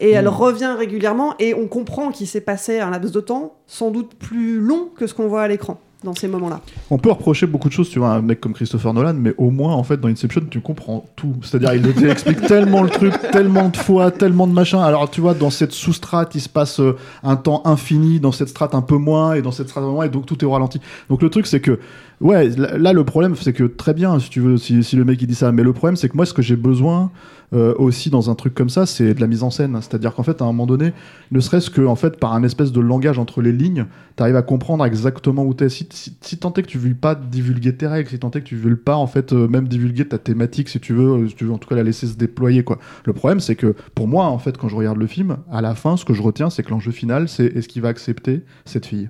[0.00, 3.90] Et elle revient régulièrement, et on comprend qu'il s'est passé un laps de temps sans
[3.90, 6.60] doute plus long que ce qu'on voit à l'écran dans ces moments-là.
[6.90, 9.34] On peut reprocher beaucoup de choses, tu vois, à un mec comme Christopher Nolan, mais
[9.36, 11.34] au moins, en fait, dans Inception, tu comprends tout.
[11.42, 14.80] C'est-à-dire, il te explique tellement le truc, tellement de fois, tellement de machin.
[14.80, 18.48] Alors, tu vois, dans cette sous-strate, il se passe euh, un temps infini, dans cette
[18.48, 20.44] strate un peu moins, et dans cette strate un peu moins, et donc tout est
[20.44, 20.80] au ralenti.
[21.08, 21.80] Donc, le truc, c'est que,
[22.20, 25.04] ouais, là, là, le problème, c'est que très bien, si tu veux, si, si le
[25.04, 27.10] mec il dit ça, mais le problème, c'est que moi, ce que j'ai besoin
[27.54, 29.78] euh, aussi dans un truc comme ça, c'est de la mise en scène.
[29.80, 30.92] C'est-à-dire qu'en fait, à un moment donné,
[31.30, 34.42] ne serait-ce que, en fait, par un espèce de langage entre les lignes, t'arrives à
[34.42, 35.68] comprendre exactement où t'es.
[35.68, 38.40] Si, si, si tant est que tu veux pas divulguer tes règles, si tant est
[38.40, 41.28] que tu veux pas, en fait, euh, même divulguer ta thématique, si tu veux, euh,
[41.28, 42.78] si tu veux en tout cas la laisser se déployer, quoi.
[43.04, 45.74] Le problème, c'est que, pour moi, en fait, quand je regarde le film, à la
[45.74, 48.86] fin, ce que je retiens, c'est que l'enjeu final, c'est est-ce qu'il va accepter cette
[48.86, 49.08] fille?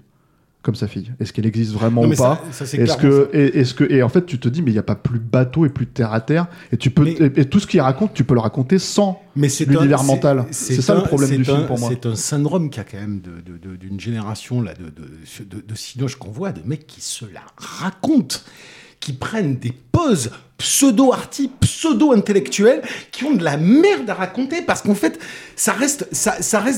[0.68, 3.90] Comme sa fille Est-ce qu'elle existe vraiment Non, ou pas Est-ce que et, est-ce que
[3.90, 5.86] et en fait tu te dis mais il n'y a pas plus bateau et plus
[5.86, 8.40] terre à terre et tu peux et, et tout ce qu'il raconte tu peux le
[8.40, 10.44] raconter sans l'univers un- mental.
[10.50, 11.88] c'est- ça le problème du film pour moi.
[11.90, 13.22] C'est un syndrome qui a quand même
[13.80, 17.40] d'une génération là, de, de, de, de cinoches qu'on voit, de mecs qui se la
[17.56, 18.36] racontent,
[19.00, 22.82] qui prennent des poses pseudo-arty, pseudo-intellectuelles,
[23.12, 25.20] qui ont de la merde à raconter parce qu'en fait,
[25.54, 26.08] ça reste,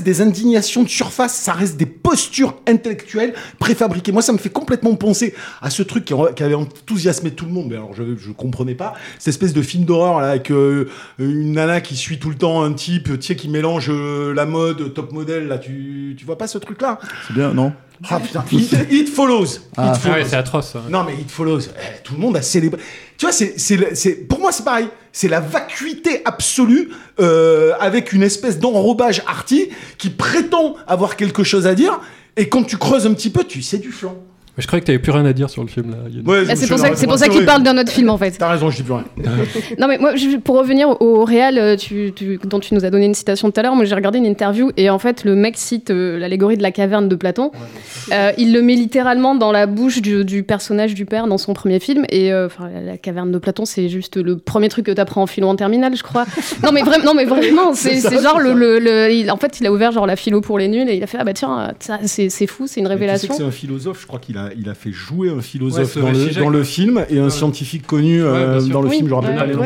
[0.05, 4.13] des indignations de surface, ça reste des postures intellectuelles préfabriquées.
[4.13, 7.69] Moi, ça me fait complètement penser à ce truc qui, avait enthousiasmé tout le monde,
[7.71, 11.53] mais alors je, je comprenais pas, cette espèce de film d'horreur là avec euh, une
[11.53, 14.93] nana qui suit tout le temps un type, tu sais, qui mélange euh, la mode,
[14.93, 17.73] top modèle, là, tu, tu vois pas ce truc là C'est bien non?
[18.09, 19.47] Ah putain, It, It Follows.
[19.77, 19.95] Ah.
[19.95, 20.15] Follows.
[20.17, 20.73] Ouais, c'est atroce.
[20.73, 20.83] ça.
[20.89, 22.81] Non mais It Follows, eh, tout le monde a célébré.
[23.19, 24.89] Tu vois, c'est, c'est, le- c'est, pour moi c'est pareil.
[25.13, 31.67] C'est la vacuité absolue euh, avec une espèce d'enrobage arty qui prétend avoir quelque chose
[31.67, 32.01] à dire.
[32.37, 34.17] Et quand tu creuses un petit peu, tu sais du flanc.
[34.61, 35.97] Je croyais que t'avais plus rien à dire sur le film là.
[36.31, 38.11] Ouais, Ah, c'est pour ça, je- c'est pour ça c'est qu'il parle d'un autre film
[38.11, 38.33] en fait.
[38.33, 39.05] T'as raison, je dis plus rien.
[39.79, 42.91] Non mais moi, je- pour revenir au, réel, euh, tu, tu- dont tu nous as
[42.91, 45.35] donné une citation tout à l'heure, moi j'ai regardé une interview et en fait le
[45.35, 47.51] mec cite euh, l'allégorie de la caverne de Platon.
[48.13, 51.55] Euh, il le met littéralement dans la bouche du, du personnage du père dans son
[51.55, 54.93] premier film et euh, la, la caverne de Platon c'est juste le premier truc que
[54.93, 56.27] t'apprends en philo en terminale je crois.
[56.65, 58.55] non mais vraiment, non mais vraiment c'est C'est ça, c'est genre c'est le, ça.
[58.55, 60.97] le- le- il- en fait il a ouvert genre la philo pour les nuls et
[60.97, 63.29] il a fait ah bah tiens ça, c'est c'est fou c'est une tu sais révélation.
[63.29, 66.11] que c'est un philosophe, je crois qu'il a, il a fait jouer un philosophe dans,
[66.11, 67.31] le, dans le film et un Ouais.
[67.31, 69.65] scientifique connu euh, dans le Oui, film, je me rappelle pas les noms.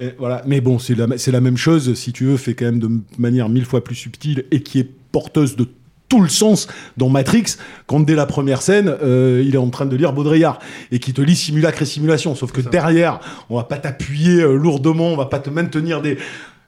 [0.00, 0.42] Et voilà.
[0.46, 2.90] Mais bon, c'est la, c'est la même chose, si tu veux, fait quand même de
[3.18, 5.66] manière mille fois plus subtile et qui est porteuse de
[6.08, 9.86] tout le sens dans Matrix, quand dès la première scène, euh, il est en train
[9.86, 10.58] de lire Baudrillard
[10.90, 12.34] et qui te lit simulacre et simulation.
[12.34, 16.18] Sauf que derrière, on va pas t'appuyer euh, lourdement, on va pas te maintenir des.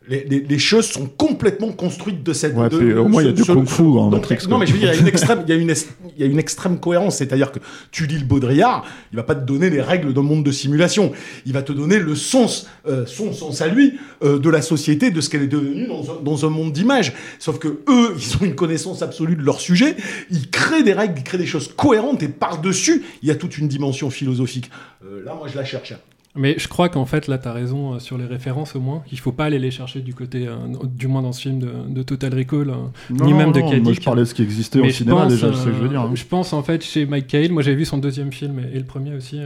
[0.07, 2.55] Les, les- les choses sont complètement construites de cette.
[2.55, 4.73] Ouais, de- au moins, il y a du kung-fu en donc, Matrix, Non, mais je
[4.75, 5.87] veux dire, il y a une extrême, il y a une, es-
[6.17, 7.17] il y a une extrême cohérence.
[7.17, 7.59] C'est-à-dire que
[7.91, 11.13] tu lis le Baudrillard, il va pas te donner les règles d'un monde de simulation.
[11.47, 15.11] Il va te donner le sens, euh, son sens à lui, euh, de la société,
[15.11, 17.15] de ce qu'elle est devenue dans un, dans un monde d'images.
[17.39, 19.97] Sauf que eux, ils ont une connaissance absolue de leur sujet.
[20.31, 23.57] Ils créent des règles, ils créent des choses cohérentes et par-dessus, il y a toute
[23.57, 24.71] une dimension philosophique.
[25.05, 25.95] Euh, là, moi, je la cherche.
[26.37, 29.05] Mais je crois qu'en fait, là, t'as raison euh, sur les références au moins.
[29.13, 31.71] Il faut pas aller les chercher du côté, euh, du moins dans ce film de,
[31.89, 32.75] de Total Recall, euh,
[33.11, 33.85] Non, ni même de Kadik.
[33.85, 35.65] Moi je parlais de ce qui existait Mais au je cinéma pense, déjà, c'est ce
[35.67, 36.01] que je veux dire.
[36.01, 36.11] hein.
[36.13, 38.79] Je pense en fait chez Mike Cahill, moi j'ai vu son deuxième film et, et
[38.81, 39.39] le premier aussi,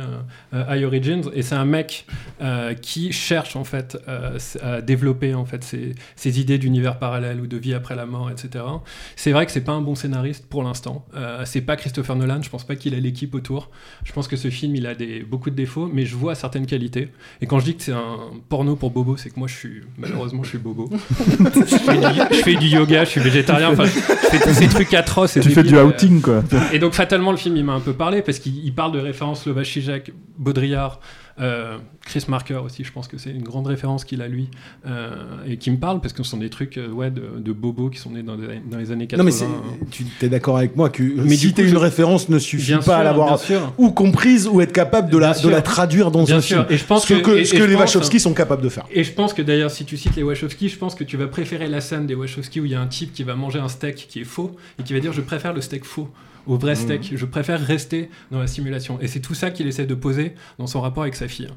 [0.54, 2.06] High Origins, et c'est un mec
[2.80, 3.98] qui cherche en fait
[4.62, 8.30] à développer en fait ses, ses idées d'univers parallèle ou de vie après la mort,
[8.30, 8.64] etc.
[9.14, 11.04] C'est vrai que c'est pas un bon scénariste pour l'instant.
[11.44, 12.40] C'est pas Christopher Nolan.
[12.42, 13.68] Je pense pas qu'il a l'équipe autour.
[14.04, 16.64] Je pense que ce film il a des beaucoup de défauts, mais je vois certaines
[16.64, 16.77] qualités.
[17.40, 19.82] Et quand je dis que c'est un porno pour bobo, c'est que moi je suis
[19.96, 20.88] malheureusement je suis bobo.
[20.90, 23.70] je, fais du, je fais du yoga, je suis végétarien.
[23.70, 25.36] Enfin, je fais tous ces trucs atroces.
[25.36, 26.42] et Tu fais du euh, outing quoi.
[26.72, 28.98] et donc fatalement le film il m'a un peu parlé parce qu'il il parle de
[28.98, 31.00] références Slovak Zizek, Baudrillard,
[31.40, 34.48] euh, Chris Marker aussi, je pense que c'est une grande référence qu'il a lui
[34.86, 35.10] euh,
[35.46, 37.90] et qui me parle parce que ce sont des trucs euh, ouais, de, de bobos
[37.90, 39.18] qui sont nés dans, des- dans les années 80.
[39.18, 39.46] Non, mais c'est-
[39.90, 43.04] tu es d'accord avec moi que Mais si une référence ne suffit pas sûr, à
[43.04, 43.38] l'avoir
[43.76, 46.58] ou comprise ou être capable de la, de la traduire dans Bien un sûr.
[46.64, 46.66] film.
[46.70, 48.34] Et je pense ce que, que- et- ce et que je les pense- Wachowski sont
[48.34, 48.84] capables de faire.
[48.90, 51.26] Et je pense que d'ailleurs, si tu cites les Wachowski, je pense que tu vas
[51.28, 53.68] préférer la scène des Wachowski où il y a un type qui va manger un
[53.68, 56.08] steak qui est faux et qui va dire je préfère le steak faux
[56.48, 57.12] au vrai steak.
[57.14, 58.98] Je préfère rester dans la simulation.
[59.00, 61.48] Et c'est tout ça qu'il essaie de poser dans son rapport avec sa fille.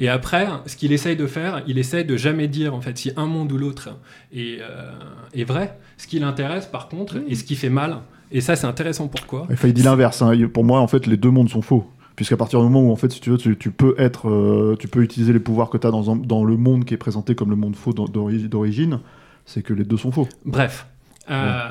[0.00, 3.12] Et après, ce qu'il essaye de faire, il essaye de jamais dire en fait si
[3.16, 3.90] un monde ou l'autre
[4.32, 4.90] est, euh,
[5.34, 5.78] est vrai.
[5.98, 7.98] Ce qui l'intéresse par contre et ce qui fait mal.
[8.32, 9.06] Et ça, c'est intéressant.
[9.08, 10.20] Pourquoi Enfin, il dit l'inverse.
[10.22, 10.32] hein.
[10.52, 11.86] Pour moi, en fait, les deux mondes sont faux.
[12.16, 14.74] puisqu'à partir du moment où en fait si tu veux tu, tu peux être euh,
[14.80, 17.36] tu peux utiliser les pouvoirs que tu as dans, dans le monde qui est présenté
[17.36, 18.98] comme le monde faux d'o- d'ori- d'origine
[19.46, 20.88] c'est que les deux sont faux Bref.
[21.30, 21.68] Euh,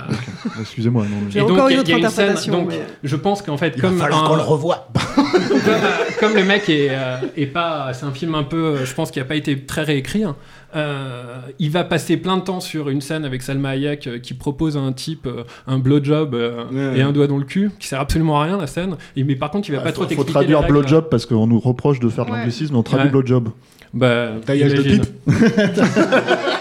[0.61, 2.67] excusez-moi J'ai encore il y une a- autre il y a une scène- interprétation, donc,
[2.69, 4.87] mais- je pense qu'en fait, Il va comme falloir un- qu'on le revoie.
[5.15, 5.33] comme,
[5.67, 5.79] euh,
[6.19, 9.19] comme le mec est, euh, est pas, c'est un film un peu, je pense, qui
[9.19, 10.23] a pas été très réécrit.
[10.23, 10.35] hein.
[10.75, 14.33] Euh, il va passer plein de temps sur une scène avec Salma Hayek euh, qui
[14.33, 16.99] propose à un type euh, un blowjob euh, Ouais.
[16.99, 18.95] et un doigt dans le cul, qui sert absolument à rien la scène.
[19.15, 20.33] Et, mais par contre, il va Ah, pas faut, trop faut t'expliquer.
[20.33, 20.79] traduire les règles.
[20.79, 22.37] blowjob parce qu'on nous reproche de faire de Ouais.
[22.39, 23.11] l'anglicisme on traduit Ouais.
[23.11, 23.49] blowjob
[23.93, 25.05] Bah, Taillage de pipe.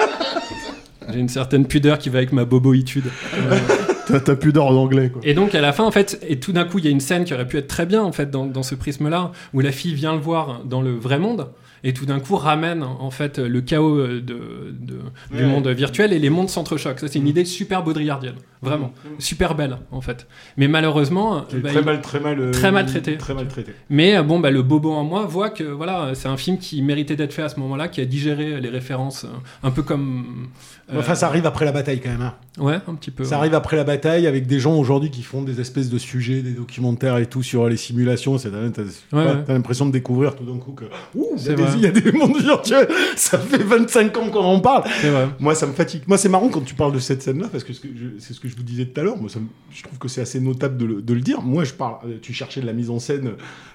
[1.12, 3.06] J'ai une certaine pudeur qui va avec ma boboïtude.
[3.36, 3.58] Euh,
[4.06, 6.52] t'as t'as plus d'or d'anglais quoi Et donc à la fin en fait, et tout
[6.52, 8.30] d'un coup il y a une scène qui aurait pu être très bien en fait
[8.30, 11.48] dans, dans ce prisme-là, où la fille vient le voir dans le vrai monde,
[11.84, 15.00] et tout d'un coup ramène en fait le chaos euh, de, de-
[15.36, 15.46] du Ouais.
[15.46, 17.00] monde virtuel et les mondes s'entrechoquent.
[17.00, 20.26] Ça c'est une idée super baudrillardienne, vraiment, super belle en fait.
[20.56, 23.16] Mais malheureusement, bah, très il- mal, très mal, euh, très mal traité.
[23.18, 23.72] Très mal traité.
[23.90, 26.80] mais euh, bon, bah, le bobo en moi voit que voilà, c'est un film qui
[26.82, 29.26] méritait d'être fait à ce moment-là, qui a digéré les références,
[29.62, 30.48] un peu comme.
[30.92, 32.22] Euh, Enfin, ça arrive après la bataille quand même.
[32.22, 32.34] hein.
[32.58, 33.24] Ouais, un petit peu.
[33.24, 36.40] Ça arrive après la bataille avec des gens aujourd'hui qui font des espèces de sujets,
[36.40, 38.38] des documentaires et tout sur les simulations.
[38.38, 38.66] T'as Ouais,
[39.12, 39.44] ouais.
[39.48, 41.50] l'impression de découvrir tout d'un coup que ouh, il y,
[41.86, 42.88] a C'est des- mondes virtuels.
[43.16, 44.84] Ça fait 25 ans qu'on en parle.
[45.02, 45.28] Vrai.
[45.38, 46.02] Moi, ça me fatigue.
[46.06, 48.56] Moi, c'est marrant quand tu parles de cette scène-là parce que c'est ce que je
[48.56, 49.18] vous disais tout à l'heure.
[49.18, 51.42] Moi, ça me- je trouve que c'est assez notable de le, de le dire.
[51.42, 51.96] Moi, je parle.
[52.06, 53.32] euh, Tu cherchais de la mise en scène,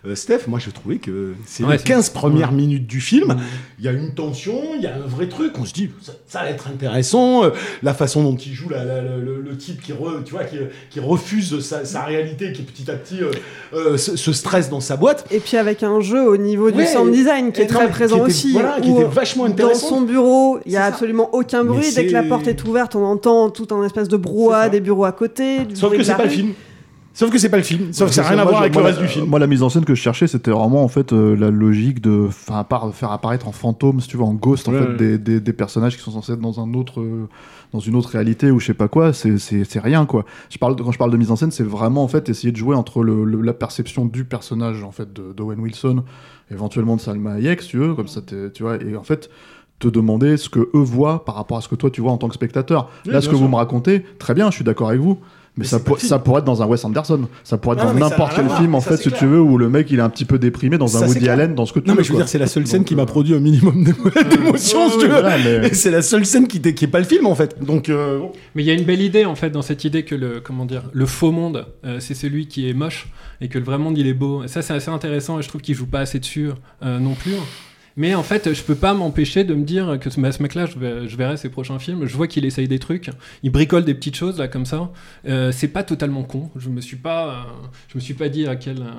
[0.07, 0.47] euh, Steph.
[0.47, 3.35] Moi, je trouvais que c'est les c'est- 15 premières minutes du film.
[3.77, 5.53] Il y a une tension, il y a un vrai truc.
[5.59, 7.00] On se dit, ça, ça va être intéressant.
[7.43, 7.49] Euh,
[7.83, 10.43] La façon dont il joue la- la- le, le- le type qui, re- tu vois,
[10.43, 10.57] qui,
[10.89, 13.31] qui refuse sa, sa réalité, qui petit à petit euh,
[13.73, 15.25] euh, se, se stresse dans sa boîte.
[15.31, 17.75] Et puis avec un jeu au niveau du Ouais, sound design qui et est non,
[17.75, 18.51] très mais présent qui était- aussi.
[18.53, 19.87] voilà, qui était vachement Dans intéressant.
[19.89, 21.91] son bureau, il y a absolument aucun bruit.
[21.95, 25.05] Dès que la porte est ouverte, on entend tout un espèce de brouhaha, des bureaux
[25.05, 25.59] à côté.
[25.65, 26.53] du Sauf que c'est pas le film.
[27.13, 27.91] Sauf que c'est pas le film.
[27.91, 29.25] Sauf que ça n'a rien à voir avec le reste du film.
[29.25, 32.01] Moi, la mise en scène que je cherchais, c'était vraiment en fait euh, la logique
[32.01, 35.21] de, faire apparaître en fantôme, si tu veux, en ghost, en fait.
[35.21, 37.27] Des, personnages qui sont censés être dans un autre, euh,
[37.73, 39.11] dans une autre réalité ou je sais pas quoi.
[39.13, 40.25] C'est, rien quoi.
[40.49, 42.57] Je parle quand je parle de mise en scène, c'est vraiment en fait essayer de
[42.57, 46.03] jouer entre la perception du personnage en fait d'Owen Wilson,
[46.49, 49.29] éventuellement de Salma Hayek, si tu veux, comme ça, tu vois, et en fait
[49.79, 52.17] te demander ce que eux voient par rapport à ce que toi tu vois en
[52.17, 52.89] tant que spectateur.
[53.05, 55.19] Là, ce que vous me raconté, très bien, je suis d'accord avec vous.
[55.57, 57.93] Mais, Mais ça, pour- ça pourrait être dans un Wes Anderson, ça pourrait être Non,
[57.93, 59.19] dans n'importe quel film en ça, fait, si clair.
[59.19, 61.27] tu veux, où le mec il est un petit peu déprimé dans un Woody.
[61.27, 61.97] Allen, dans ce que tu Non, veux.
[61.99, 62.23] mais je veux quoi.
[62.23, 63.91] dire, c'est la seule scène Donc, qui m'a produit un minimum d'é-
[64.29, 65.11] d'émotion, si tu veux.
[65.19, 67.61] voilà, mais- Et c'est la seule scène qui, qui est pas le film, en fait.
[67.61, 68.19] Donc, euh.
[68.55, 70.65] Mais il y a une belle idée en fait dans cette idée que le comment
[70.65, 73.09] dire le faux monde euh, c'est celui qui est moche
[73.41, 74.43] et que le vrai monde il est beau.
[74.45, 76.49] Et ça c'est assez intéressant et je trouve qu'il joue pas assez dessus
[76.81, 77.33] euh, non plus.
[77.97, 81.15] Mais en fait, je peux pas m'empêcher de me dire que ce, ce mec-là, je,
[81.15, 82.05] verrai ses prochains films.
[82.05, 83.09] Je vois qu'il essaye des trucs,
[83.43, 84.91] il bricole des petites choses là comme ça.
[85.27, 86.49] Euh, c'est pas totalement con.
[86.55, 87.33] Je me suis pas, euh,
[87.89, 88.91] je me suis pas dit à quel euh,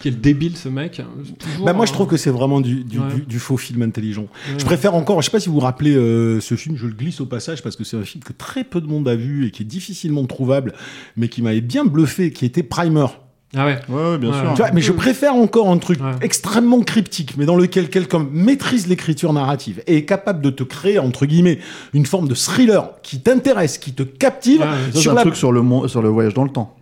[0.00, 1.02] quel débile ce mec.
[1.38, 3.14] Toujours, Bah, moi, je euh, trouve que c'est vraiment du, du, Ouais.
[3.14, 4.22] du- du faux film intelligent.
[4.22, 4.58] Ouais.
[4.58, 7.20] Je préfère encore, je sais pas si vous vous rappelez ce film, je le glisse
[7.20, 9.50] au passage parce que c'est un film que très peu de monde a vu et
[9.50, 10.72] qui est difficilement trouvable,
[11.16, 13.06] mais qui m'avait bien bluffé, qui était Primer.
[13.56, 13.78] Ah ouais.
[13.88, 14.38] Ouais, ouais, bien Ouais.
[14.40, 14.50] sûr.
[14.54, 16.10] Tu vois, mais je préfère encore un truc Ouais.
[16.20, 20.98] extrêmement cryptique, mais dans lequel quelqu'un maîtrise l'écriture narrative et est capable de te créer,
[20.98, 21.58] entre guillemets,
[21.94, 25.20] une forme de thriller qui t'intéresse, qui te captive Ouais, Ça, c'est sur un la
[25.22, 26.74] truc sur le, sur le voyage dans le temps.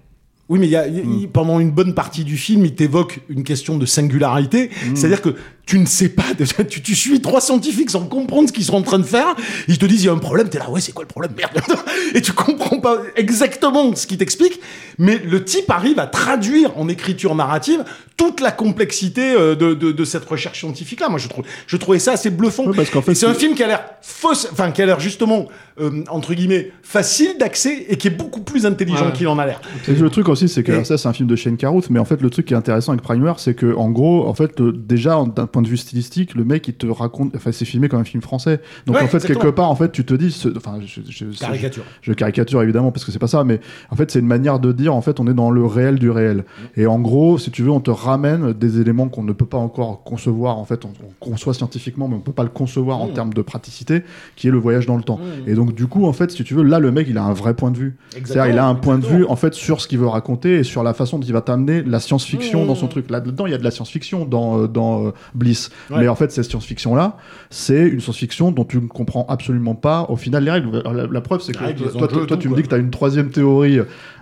[0.49, 3.43] Oui, mais y a, il- il- pendant une bonne partie du film, il t'évoque une
[3.43, 4.71] question de singularité.
[4.95, 5.35] C'est-à-dire que
[5.67, 8.77] tu ne sais pas, déjà, tu, tu suis trois scientifiques sans comprendre ce qu'ils sont
[8.77, 9.35] en train de faire.
[9.67, 10.49] Ils te disent, il y a un problème.
[10.49, 11.33] T'es là, ouais, c'est quoi le problème?
[11.37, 11.51] Merde.
[12.15, 14.61] Et tu comprends pas exactement ce qu'ils t'expliquent.
[14.99, 17.83] Mais le type arrive à traduire en écriture narrative
[18.17, 21.09] toute la complexité euh, de, de, de cette recherche scientifique-là.
[21.09, 22.67] Moi, je, trouve, je trouvais ça assez bluffant.
[22.67, 24.87] Ouais, parce qu'en fait, Et c'est un film qui a l'air fausse, enfin, qui a
[24.87, 25.49] l'air justement,
[25.81, 29.13] euh, entre guillemets, facile d'accès et qui est beaucoup plus intelligent Ouais.
[29.13, 29.61] qu'il en a l'air.
[29.89, 31.91] Et le truc aussi, c'est que Et- alors ça, c'est un film de Shane Carruth,
[31.91, 34.35] mais en fait, le truc qui est intéressant avec Primer, c'est que en gros, en
[34.35, 37.65] fait, le- déjà d'un point de vue stylistique, le mec, il te raconte, enfin, c'est
[37.65, 38.61] filmé comme un film français.
[38.87, 39.41] Donc Ouais, en fait, exactement.
[39.41, 41.85] quelque part, en fait, tu te dis, enfin, je, je- je- Caricature.
[42.01, 43.61] je caricature évidemment parce que c'est pas ça, mais
[43.91, 46.11] en fait, c'est une manière de dire, en fait, on est dans le réel du
[46.11, 46.45] réel.
[46.77, 49.59] Et en gros, si tu veux, on te ramène des éléments qu'on ne peut pas
[49.59, 50.59] encore concevoir.
[50.59, 53.13] En fait, on, on conçoit scientifiquement, mais on peut pas le concevoir en Mm.
[53.13, 54.03] termes de praticité,
[54.37, 55.19] qui est le voyage dans le temps.
[55.19, 55.49] Mm.
[55.51, 57.33] Et donc, du coup, en fait, si tu veux, là, le mec, il a un
[57.33, 57.97] vrai point de vue.
[58.13, 60.63] C'est-à-dire, il a un point de vue en fait sur ce qu'il veut raconter et
[60.65, 62.67] sur la façon dont il va t'amener la science-fiction Mmh.
[62.67, 63.11] dans son truc.
[63.11, 65.71] Là-dedans, il y a de la science-fiction dans, euh, dans euh, Bliss.
[65.91, 66.01] Ouais.
[66.01, 67.17] Mais en fait, cette science-fiction-là,
[67.51, 70.83] c'est une science-fiction dont tu ne comprends absolument pas au final les règles.
[70.85, 72.69] La, la preuve, c'est que règles, toi, toi, enjeux, toi, tout, tu me dis que
[72.69, 73.79] tu as une troisième théorie.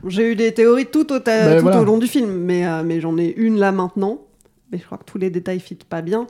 [0.06, 1.80] J'ai eu des théories tout, au, ta- Ben tout voilà.
[1.80, 4.18] au long du film, mais, euh, mais j'en ai une là maintenant.
[4.72, 6.26] Mais je crois que tous les détails fitent pas bien.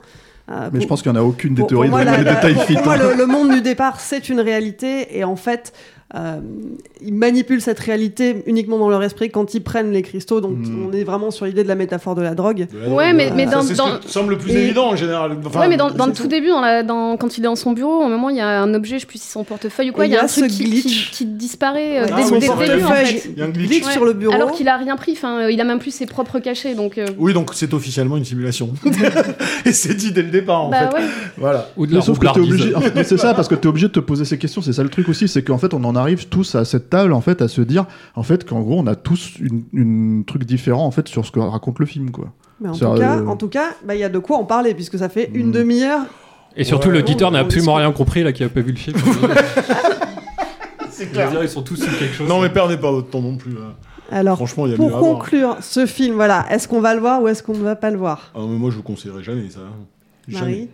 [0.51, 2.05] Euh, Mais pour- je pense qu'il n'y en a aucune des pour- théories pour moi,
[2.05, 5.17] dont la- la- détails pour moi, le, le monde du départ, c'est une réalité.
[5.17, 5.73] Et en fait,
[6.13, 6.39] euh,
[7.01, 10.39] ils manipulent cette réalité uniquement dans leur esprit quand ils prennent les cristaux.
[10.39, 10.85] Donc Mm.
[10.87, 12.67] on est vraiment sur l'idée de la métaphore de la drogue.
[12.89, 15.35] Ouais, mais- mais Euh, dans- Ça, ce dans- semble le plus Et- évident en général.
[15.45, 17.45] Enfin, ouais, mais dans, dans le c'est tout début, dans la- dans- quand il est
[17.45, 19.33] dans son bureau, au moment il y a un objet, je sais plus si c'est
[19.33, 20.83] son portefeuille ou quoi, il y a un ce truc qui, glitch.
[21.11, 23.05] qui- qui disparaît euh, Ouais, dès, Ah dès oui, le son début en portefeuille.
[23.07, 23.29] fait.
[23.33, 23.69] Il y a un glitch.
[23.69, 24.33] glitch sur le bureau.
[24.33, 26.97] Alors qu'il a rien pris, enfin, euh, il a même plus ses propres cachets, donc.
[26.99, 28.69] euh, Oui, donc c'est officiellement une simulation.
[29.65, 31.03] Et c'est dit dès le départ, en bah fait.
[31.37, 31.69] Voilà.
[31.77, 32.73] Ou de Mais la sauf que t'es obligé.
[33.03, 34.61] c'est ça, parce que t'es obligé de te poser ces questions.
[34.61, 37.13] C'est ça le truc aussi, c'est qu'en fait, on en arrive tous à cette table,
[37.13, 40.43] en fait, à se dire, en fait, qu'en gros, on a tous une, une truc
[40.45, 42.31] différent, en fait, sur ce que raconte le film, quoi.
[42.61, 44.45] Mais en tout, cas, euh, en tout cas, bah, il y a de quoi en
[44.45, 45.51] parler puisque ça fait une Mm.
[45.51, 46.01] demi-heure.
[46.55, 46.93] Et surtout, Ouais.
[46.95, 47.85] l'auditeur n'a On absolument discute.
[47.87, 48.95] rien compris, là, qui a pas vu le film.
[50.89, 52.29] C'est dire, ils sont tous sur quelque chose.
[52.29, 53.51] Non, mais perdez pas votre temps non plus.
[53.53, 53.73] hein.
[54.11, 55.11] Alors, Franchement, il y a pour mieux à voir.
[55.19, 57.89] conclure ce film, voilà, est-ce qu'on va le voir ou est-ce qu'on ne va pas
[57.89, 58.31] le voir?
[58.35, 59.59] Ah, mais moi, je vous conseillerais jamais ça.
[60.27, 60.69] Jamais.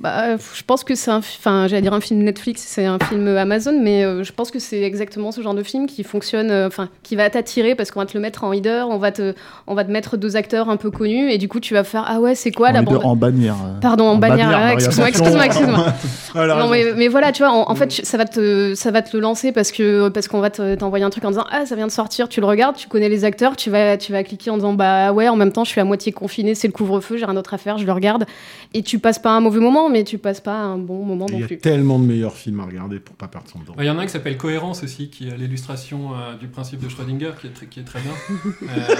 [0.00, 2.98] Bah, je pense que c'est un, fi- enfin, j'allais dire un film Netflix, c'est un
[2.98, 6.50] film Amazon, mais euh, je pense que c'est exactement ce genre de film qui fonctionne,
[6.50, 9.12] euh, enfin, qui va t'attirer parce qu'on va te le mettre en leader, on va
[9.12, 9.34] te,
[9.66, 12.04] on va te mettre deux acteurs un peu connus et du coup tu vas faire
[12.08, 13.00] ah ouais c'est quoi la en, bande.
[13.04, 13.56] en bannière.
[13.62, 13.78] euh.
[13.80, 15.86] Pardon, en bannière, ah, excuse-moi, excuse-moi, excuse-moi.
[16.36, 19.02] Ah, Non mais, mais voilà, tu vois, en, en fait, ça va te, ça va
[19.02, 21.64] te le lancer parce que parce qu'on va te- t'envoyer un truc en disant ah
[21.66, 24.24] ça vient de sortir, tu le regardes, tu connais les acteurs, tu vas, tu vas
[24.24, 26.72] cliquer en disant bah ouais, en même temps je suis à moitié confiné, c'est le
[26.72, 28.24] couvre-feu, j'ai rien d'autre à faire, je le regarde
[28.72, 31.34] et tu passes pas un mauvais moment, mais tu passes pas un bon moment Il
[31.34, 31.58] non y a plus.
[31.58, 33.74] tellement de meilleurs films à regarder pour pas perdre son temps.
[33.78, 36.80] Il y en a un qui s'appelle Cohérence aussi, qui a l'illustration euh, du principe
[36.80, 38.12] de Schrödinger, qui est, très- qui est très bien.
[38.62, 38.94] Euh,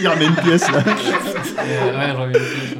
[0.00, 0.78] Il remet une pièce, là.
[1.58, 2.76] euh, ouais, une pièce.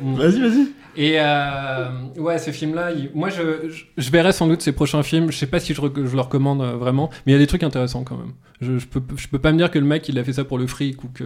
[0.00, 0.14] Mm.
[0.14, 0.68] Vas-y, vas-y.
[0.96, 5.02] Et euh, ouais, ce film-là, il- moi je, je, je verrai sans doute ses prochains
[5.02, 5.30] films.
[5.30, 7.46] Je sais pas si je, je le recommande euh, vraiment, mais il y a des
[7.46, 8.32] trucs intéressants quand même.
[8.60, 10.44] Je, je, peux, je peux pas me dire que le mec il a fait ça
[10.44, 11.24] pour le fric ou que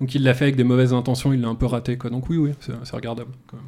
[0.00, 2.10] ou qu'il l'a fait avec des mauvaises intentions, il l'a un peu raté quoi.
[2.10, 3.30] Donc oui, oui, c'est c'est regardable.
[3.48, 3.66] Quand même.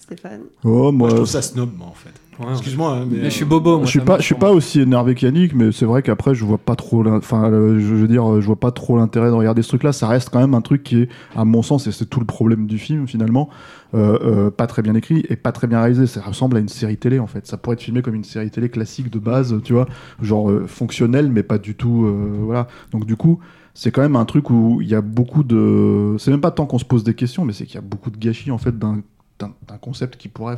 [0.00, 1.08] Stéphane Oh, Moi, moi.
[1.10, 2.10] je trouve ça snob, moi, en fait.
[2.42, 3.24] Ouais, Excuse-moi, hein, mais.
[3.24, 3.76] Je suis euh, bobo.
[3.76, 6.42] Moi, je suis pas, je suis pas aussi énervé qu'Yannick, mais c'est vrai qu'après je
[6.42, 9.60] vois pas trop, enfin, euh, je veux dire, je vois pas trop l'intérêt de regarder
[9.60, 9.92] ce truc-là.
[9.92, 12.24] Ça reste quand même un truc qui est, à mon sens, et c'est tout le
[12.24, 13.50] problème du film finalement,
[13.92, 16.06] euh, euh, pas très bien écrit et pas très bien réalisé.
[16.06, 17.46] Ça ressemble à une série télé en fait.
[17.46, 19.86] Ça pourrait être filmé comme une série télé classique de base, tu vois,
[20.22, 22.68] genre euh, fonctionnel, mais pas du tout, euh, voilà.
[22.92, 23.38] Donc du coup.
[23.72, 26.16] C'est quand même un truc où il y a beaucoup de.
[26.18, 28.10] C'est même pas tant qu'on se pose des questions, mais c'est qu'il y a beaucoup
[28.10, 29.00] de gâchis en fait d'un
[29.40, 30.56] d'un- concept qui pourrait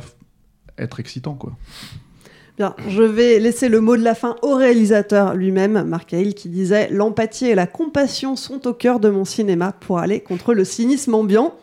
[0.77, 1.51] être excitant quoi.
[2.57, 6.49] Bien, je vais laisser le mot de la fin au réalisateur lui-même, Mark Hale, qui
[6.49, 10.63] disait L'empathie et la compassion sont au cœur de mon cinéma pour aller contre le
[10.63, 11.55] cynisme ambiant.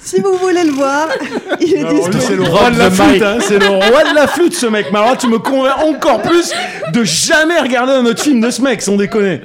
[0.00, 1.08] Si vous voulez le voir,
[1.60, 2.44] il est lui, c'est disponible.
[2.44, 4.86] le roi de la flûte, hein, c'est le roi de la flûte, ce mec.
[4.92, 6.52] Mais alors tu me convaincs encore plus
[6.92, 9.40] de jamais regarder un autre film de ce mec, sans déconner.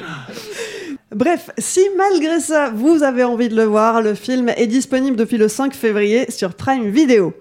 [1.15, 5.38] Bref, si malgré ça, vous avez envie de le voir, le film est disponible depuis
[5.38, 7.34] le 5 février sur Prime Video.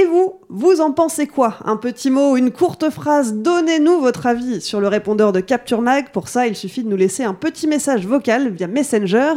[0.00, 4.62] Et vous, vous en pensez quoi Un petit mot, une courte phrase, donnez-nous votre avis
[4.62, 6.10] sur le répondeur de Capture Mag.
[6.10, 9.34] Pour ça, il suffit de nous laisser un petit message vocal via Messenger.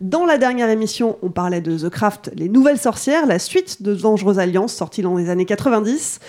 [0.00, 3.92] Dans la dernière émission, on parlait de The Craft, Les Nouvelles Sorcières, la suite de
[3.92, 6.20] Dangereuse Alliance, sortie dans les années 90.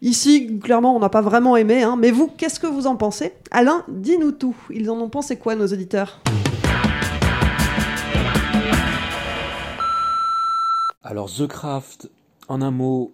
[0.00, 1.96] Ici, clairement, on n'a pas vraiment aimé, hein.
[1.98, 3.34] mais vous, qu'est-ce que vous en pensez?
[3.50, 4.56] Alain, dis-nous tout.
[4.70, 6.22] Ils en ont pensé quoi, nos auditeurs?
[11.02, 12.08] Alors The Craft,
[12.48, 13.12] en un mot,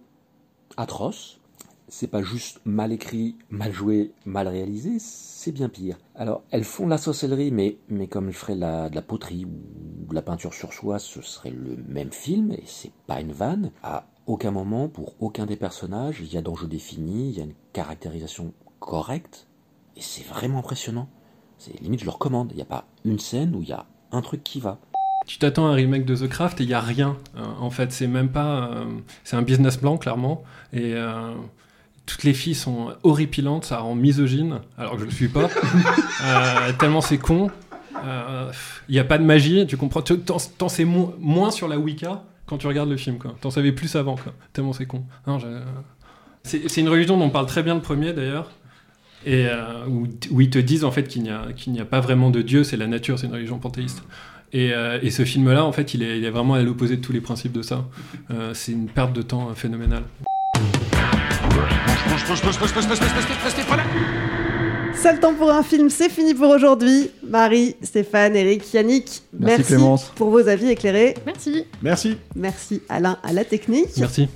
[0.81, 1.39] atroce.
[1.87, 5.97] C'est pas juste mal écrit, mal joué, mal réalisé, c'est bien pire.
[6.15, 10.07] Alors, elles font la sorcellerie, mais, mais comme elles feraient la, de la poterie ou
[10.07, 13.71] de la peinture sur soie, ce serait le même film, et c'est pas une vanne.
[13.83, 17.43] À aucun moment, pour aucun des personnages, il y a d'enjeu défini, il y a
[17.43, 19.47] une caractérisation correcte,
[19.97, 21.09] et c'est vraiment impressionnant.
[21.57, 22.51] C'est limite, je leur commande.
[22.51, 24.79] Il n'y a pas une scène où il y a un truc qui va.
[25.27, 27.15] Tu t'attends à un remake de The Craft et il y a rien.
[27.37, 28.69] Euh, en fait, c'est même pas.
[28.71, 28.85] euh,
[29.23, 31.31] c'est un business plan clairement et euh,
[32.05, 35.47] toutes les filles sont horripilantes, ça rend misogyne, alors que je le suis pas.
[36.79, 37.49] Tellement c'est con.
[38.03, 40.01] Il n'y a pas de magie, tu comprends.
[40.01, 43.17] T'en sais mo- moins sur la Wicca quand tu regardes le film.
[43.41, 44.15] T'en savais plus avant.
[44.53, 45.03] Tellement c'est con.
[46.43, 48.49] C'est une religion dont on parle très bien le premier d'ailleurs.
[49.25, 49.45] Et
[49.87, 50.07] où,
[50.41, 52.87] ils te disent en fait n'y qu'il n'y a pas vraiment de Dieu, c'est la
[52.87, 54.03] nature, c'est une religion panthéiste.
[54.53, 57.01] Et, euh, et ce film-là, en fait, il est, il est vraiment à l'opposé de
[57.01, 57.85] tous les principes de ça.
[58.31, 60.03] Euh, c'est une perte de temps euh, phénoménale.
[64.93, 67.11] C'est le temps pour un film, c'est fini pour aujourd'hui.
[67.25, 69.75] Marie, Stéphane, Eric, Yannick, Merci,
[70.15, 71.15] pour vos avis éclairés.
[71.25, 71.65] Merci.
[71.81, 72.17] Merci.
[72.35, 73.97] Merci Alain à la technique.
[73.97, 74.27] Merci.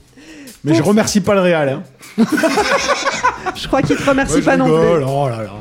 [0.63, 1.69] Mais je remercie pas le Réal.
[1.69, 1.84] Hein.
[3.56, 5.06] Je crois qu'il te remercie pas non plus.
[5.06, 5.51] Oh là là.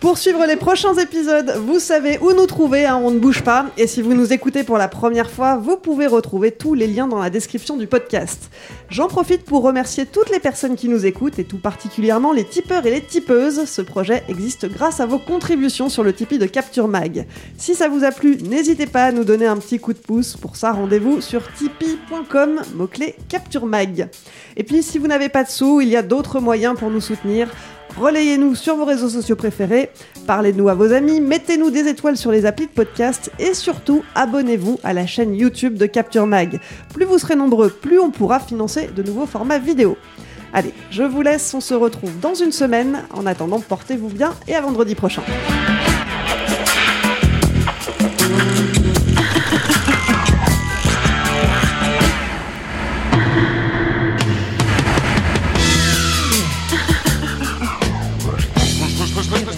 [0.00, 3.66] Pour suivre les prochains épisodes, vous savez où nous trouver, hein, on ne bouge pas.
[3.76, 7.06] Et si vous nous écoutez pour la première fois, vous pouvez retrouver tous les liens
[7.06, 8.50] dans la description du podcast.
[8.88, 12.86] J'en profite pour remercier toutes les personnes qui nous écoutent et tout particulièrement les tipeurs
[12.86, 13.66] et les tipeuses.
[13.66, 17.26] Ce projet existe grâce à vos contributions sur le Tipeee de Capture Mag.
[17.58, 20.34] Si ça vous a plu, n'hésitez pas à nous donner un petit coup de pouce.
[20.34, 24.08] Pour ça, rendez-vous sur tipeee.com, mot-clé Capture Mag.
[24.56, 27.02] Et puis, si vous n'avez pas de sous, il y a d'autres moyens pour nous
[27.02, 27.48] soutenir.
[27.96, 29.90] Relayez-nous sur vos réseaux sociaux préférés,
[30.26, 34.78] parlez-nous à vos amis, mettez-nous des étoiles sur les applis de podcast et surtout abonnez-vous
[34.82, 36.60] à la chaîne YouTube de Capture Mag.
[36.94, 39.96] Plus vous serez nombreux, plus on pourra financer de nouveaux formats vidéo.
[40.52, 43.04] Allez, je vous laisse, on se retrouve dans une semaine.
[43.14, 45.22] En attendant, portez-vous bien et à vendredi prochain.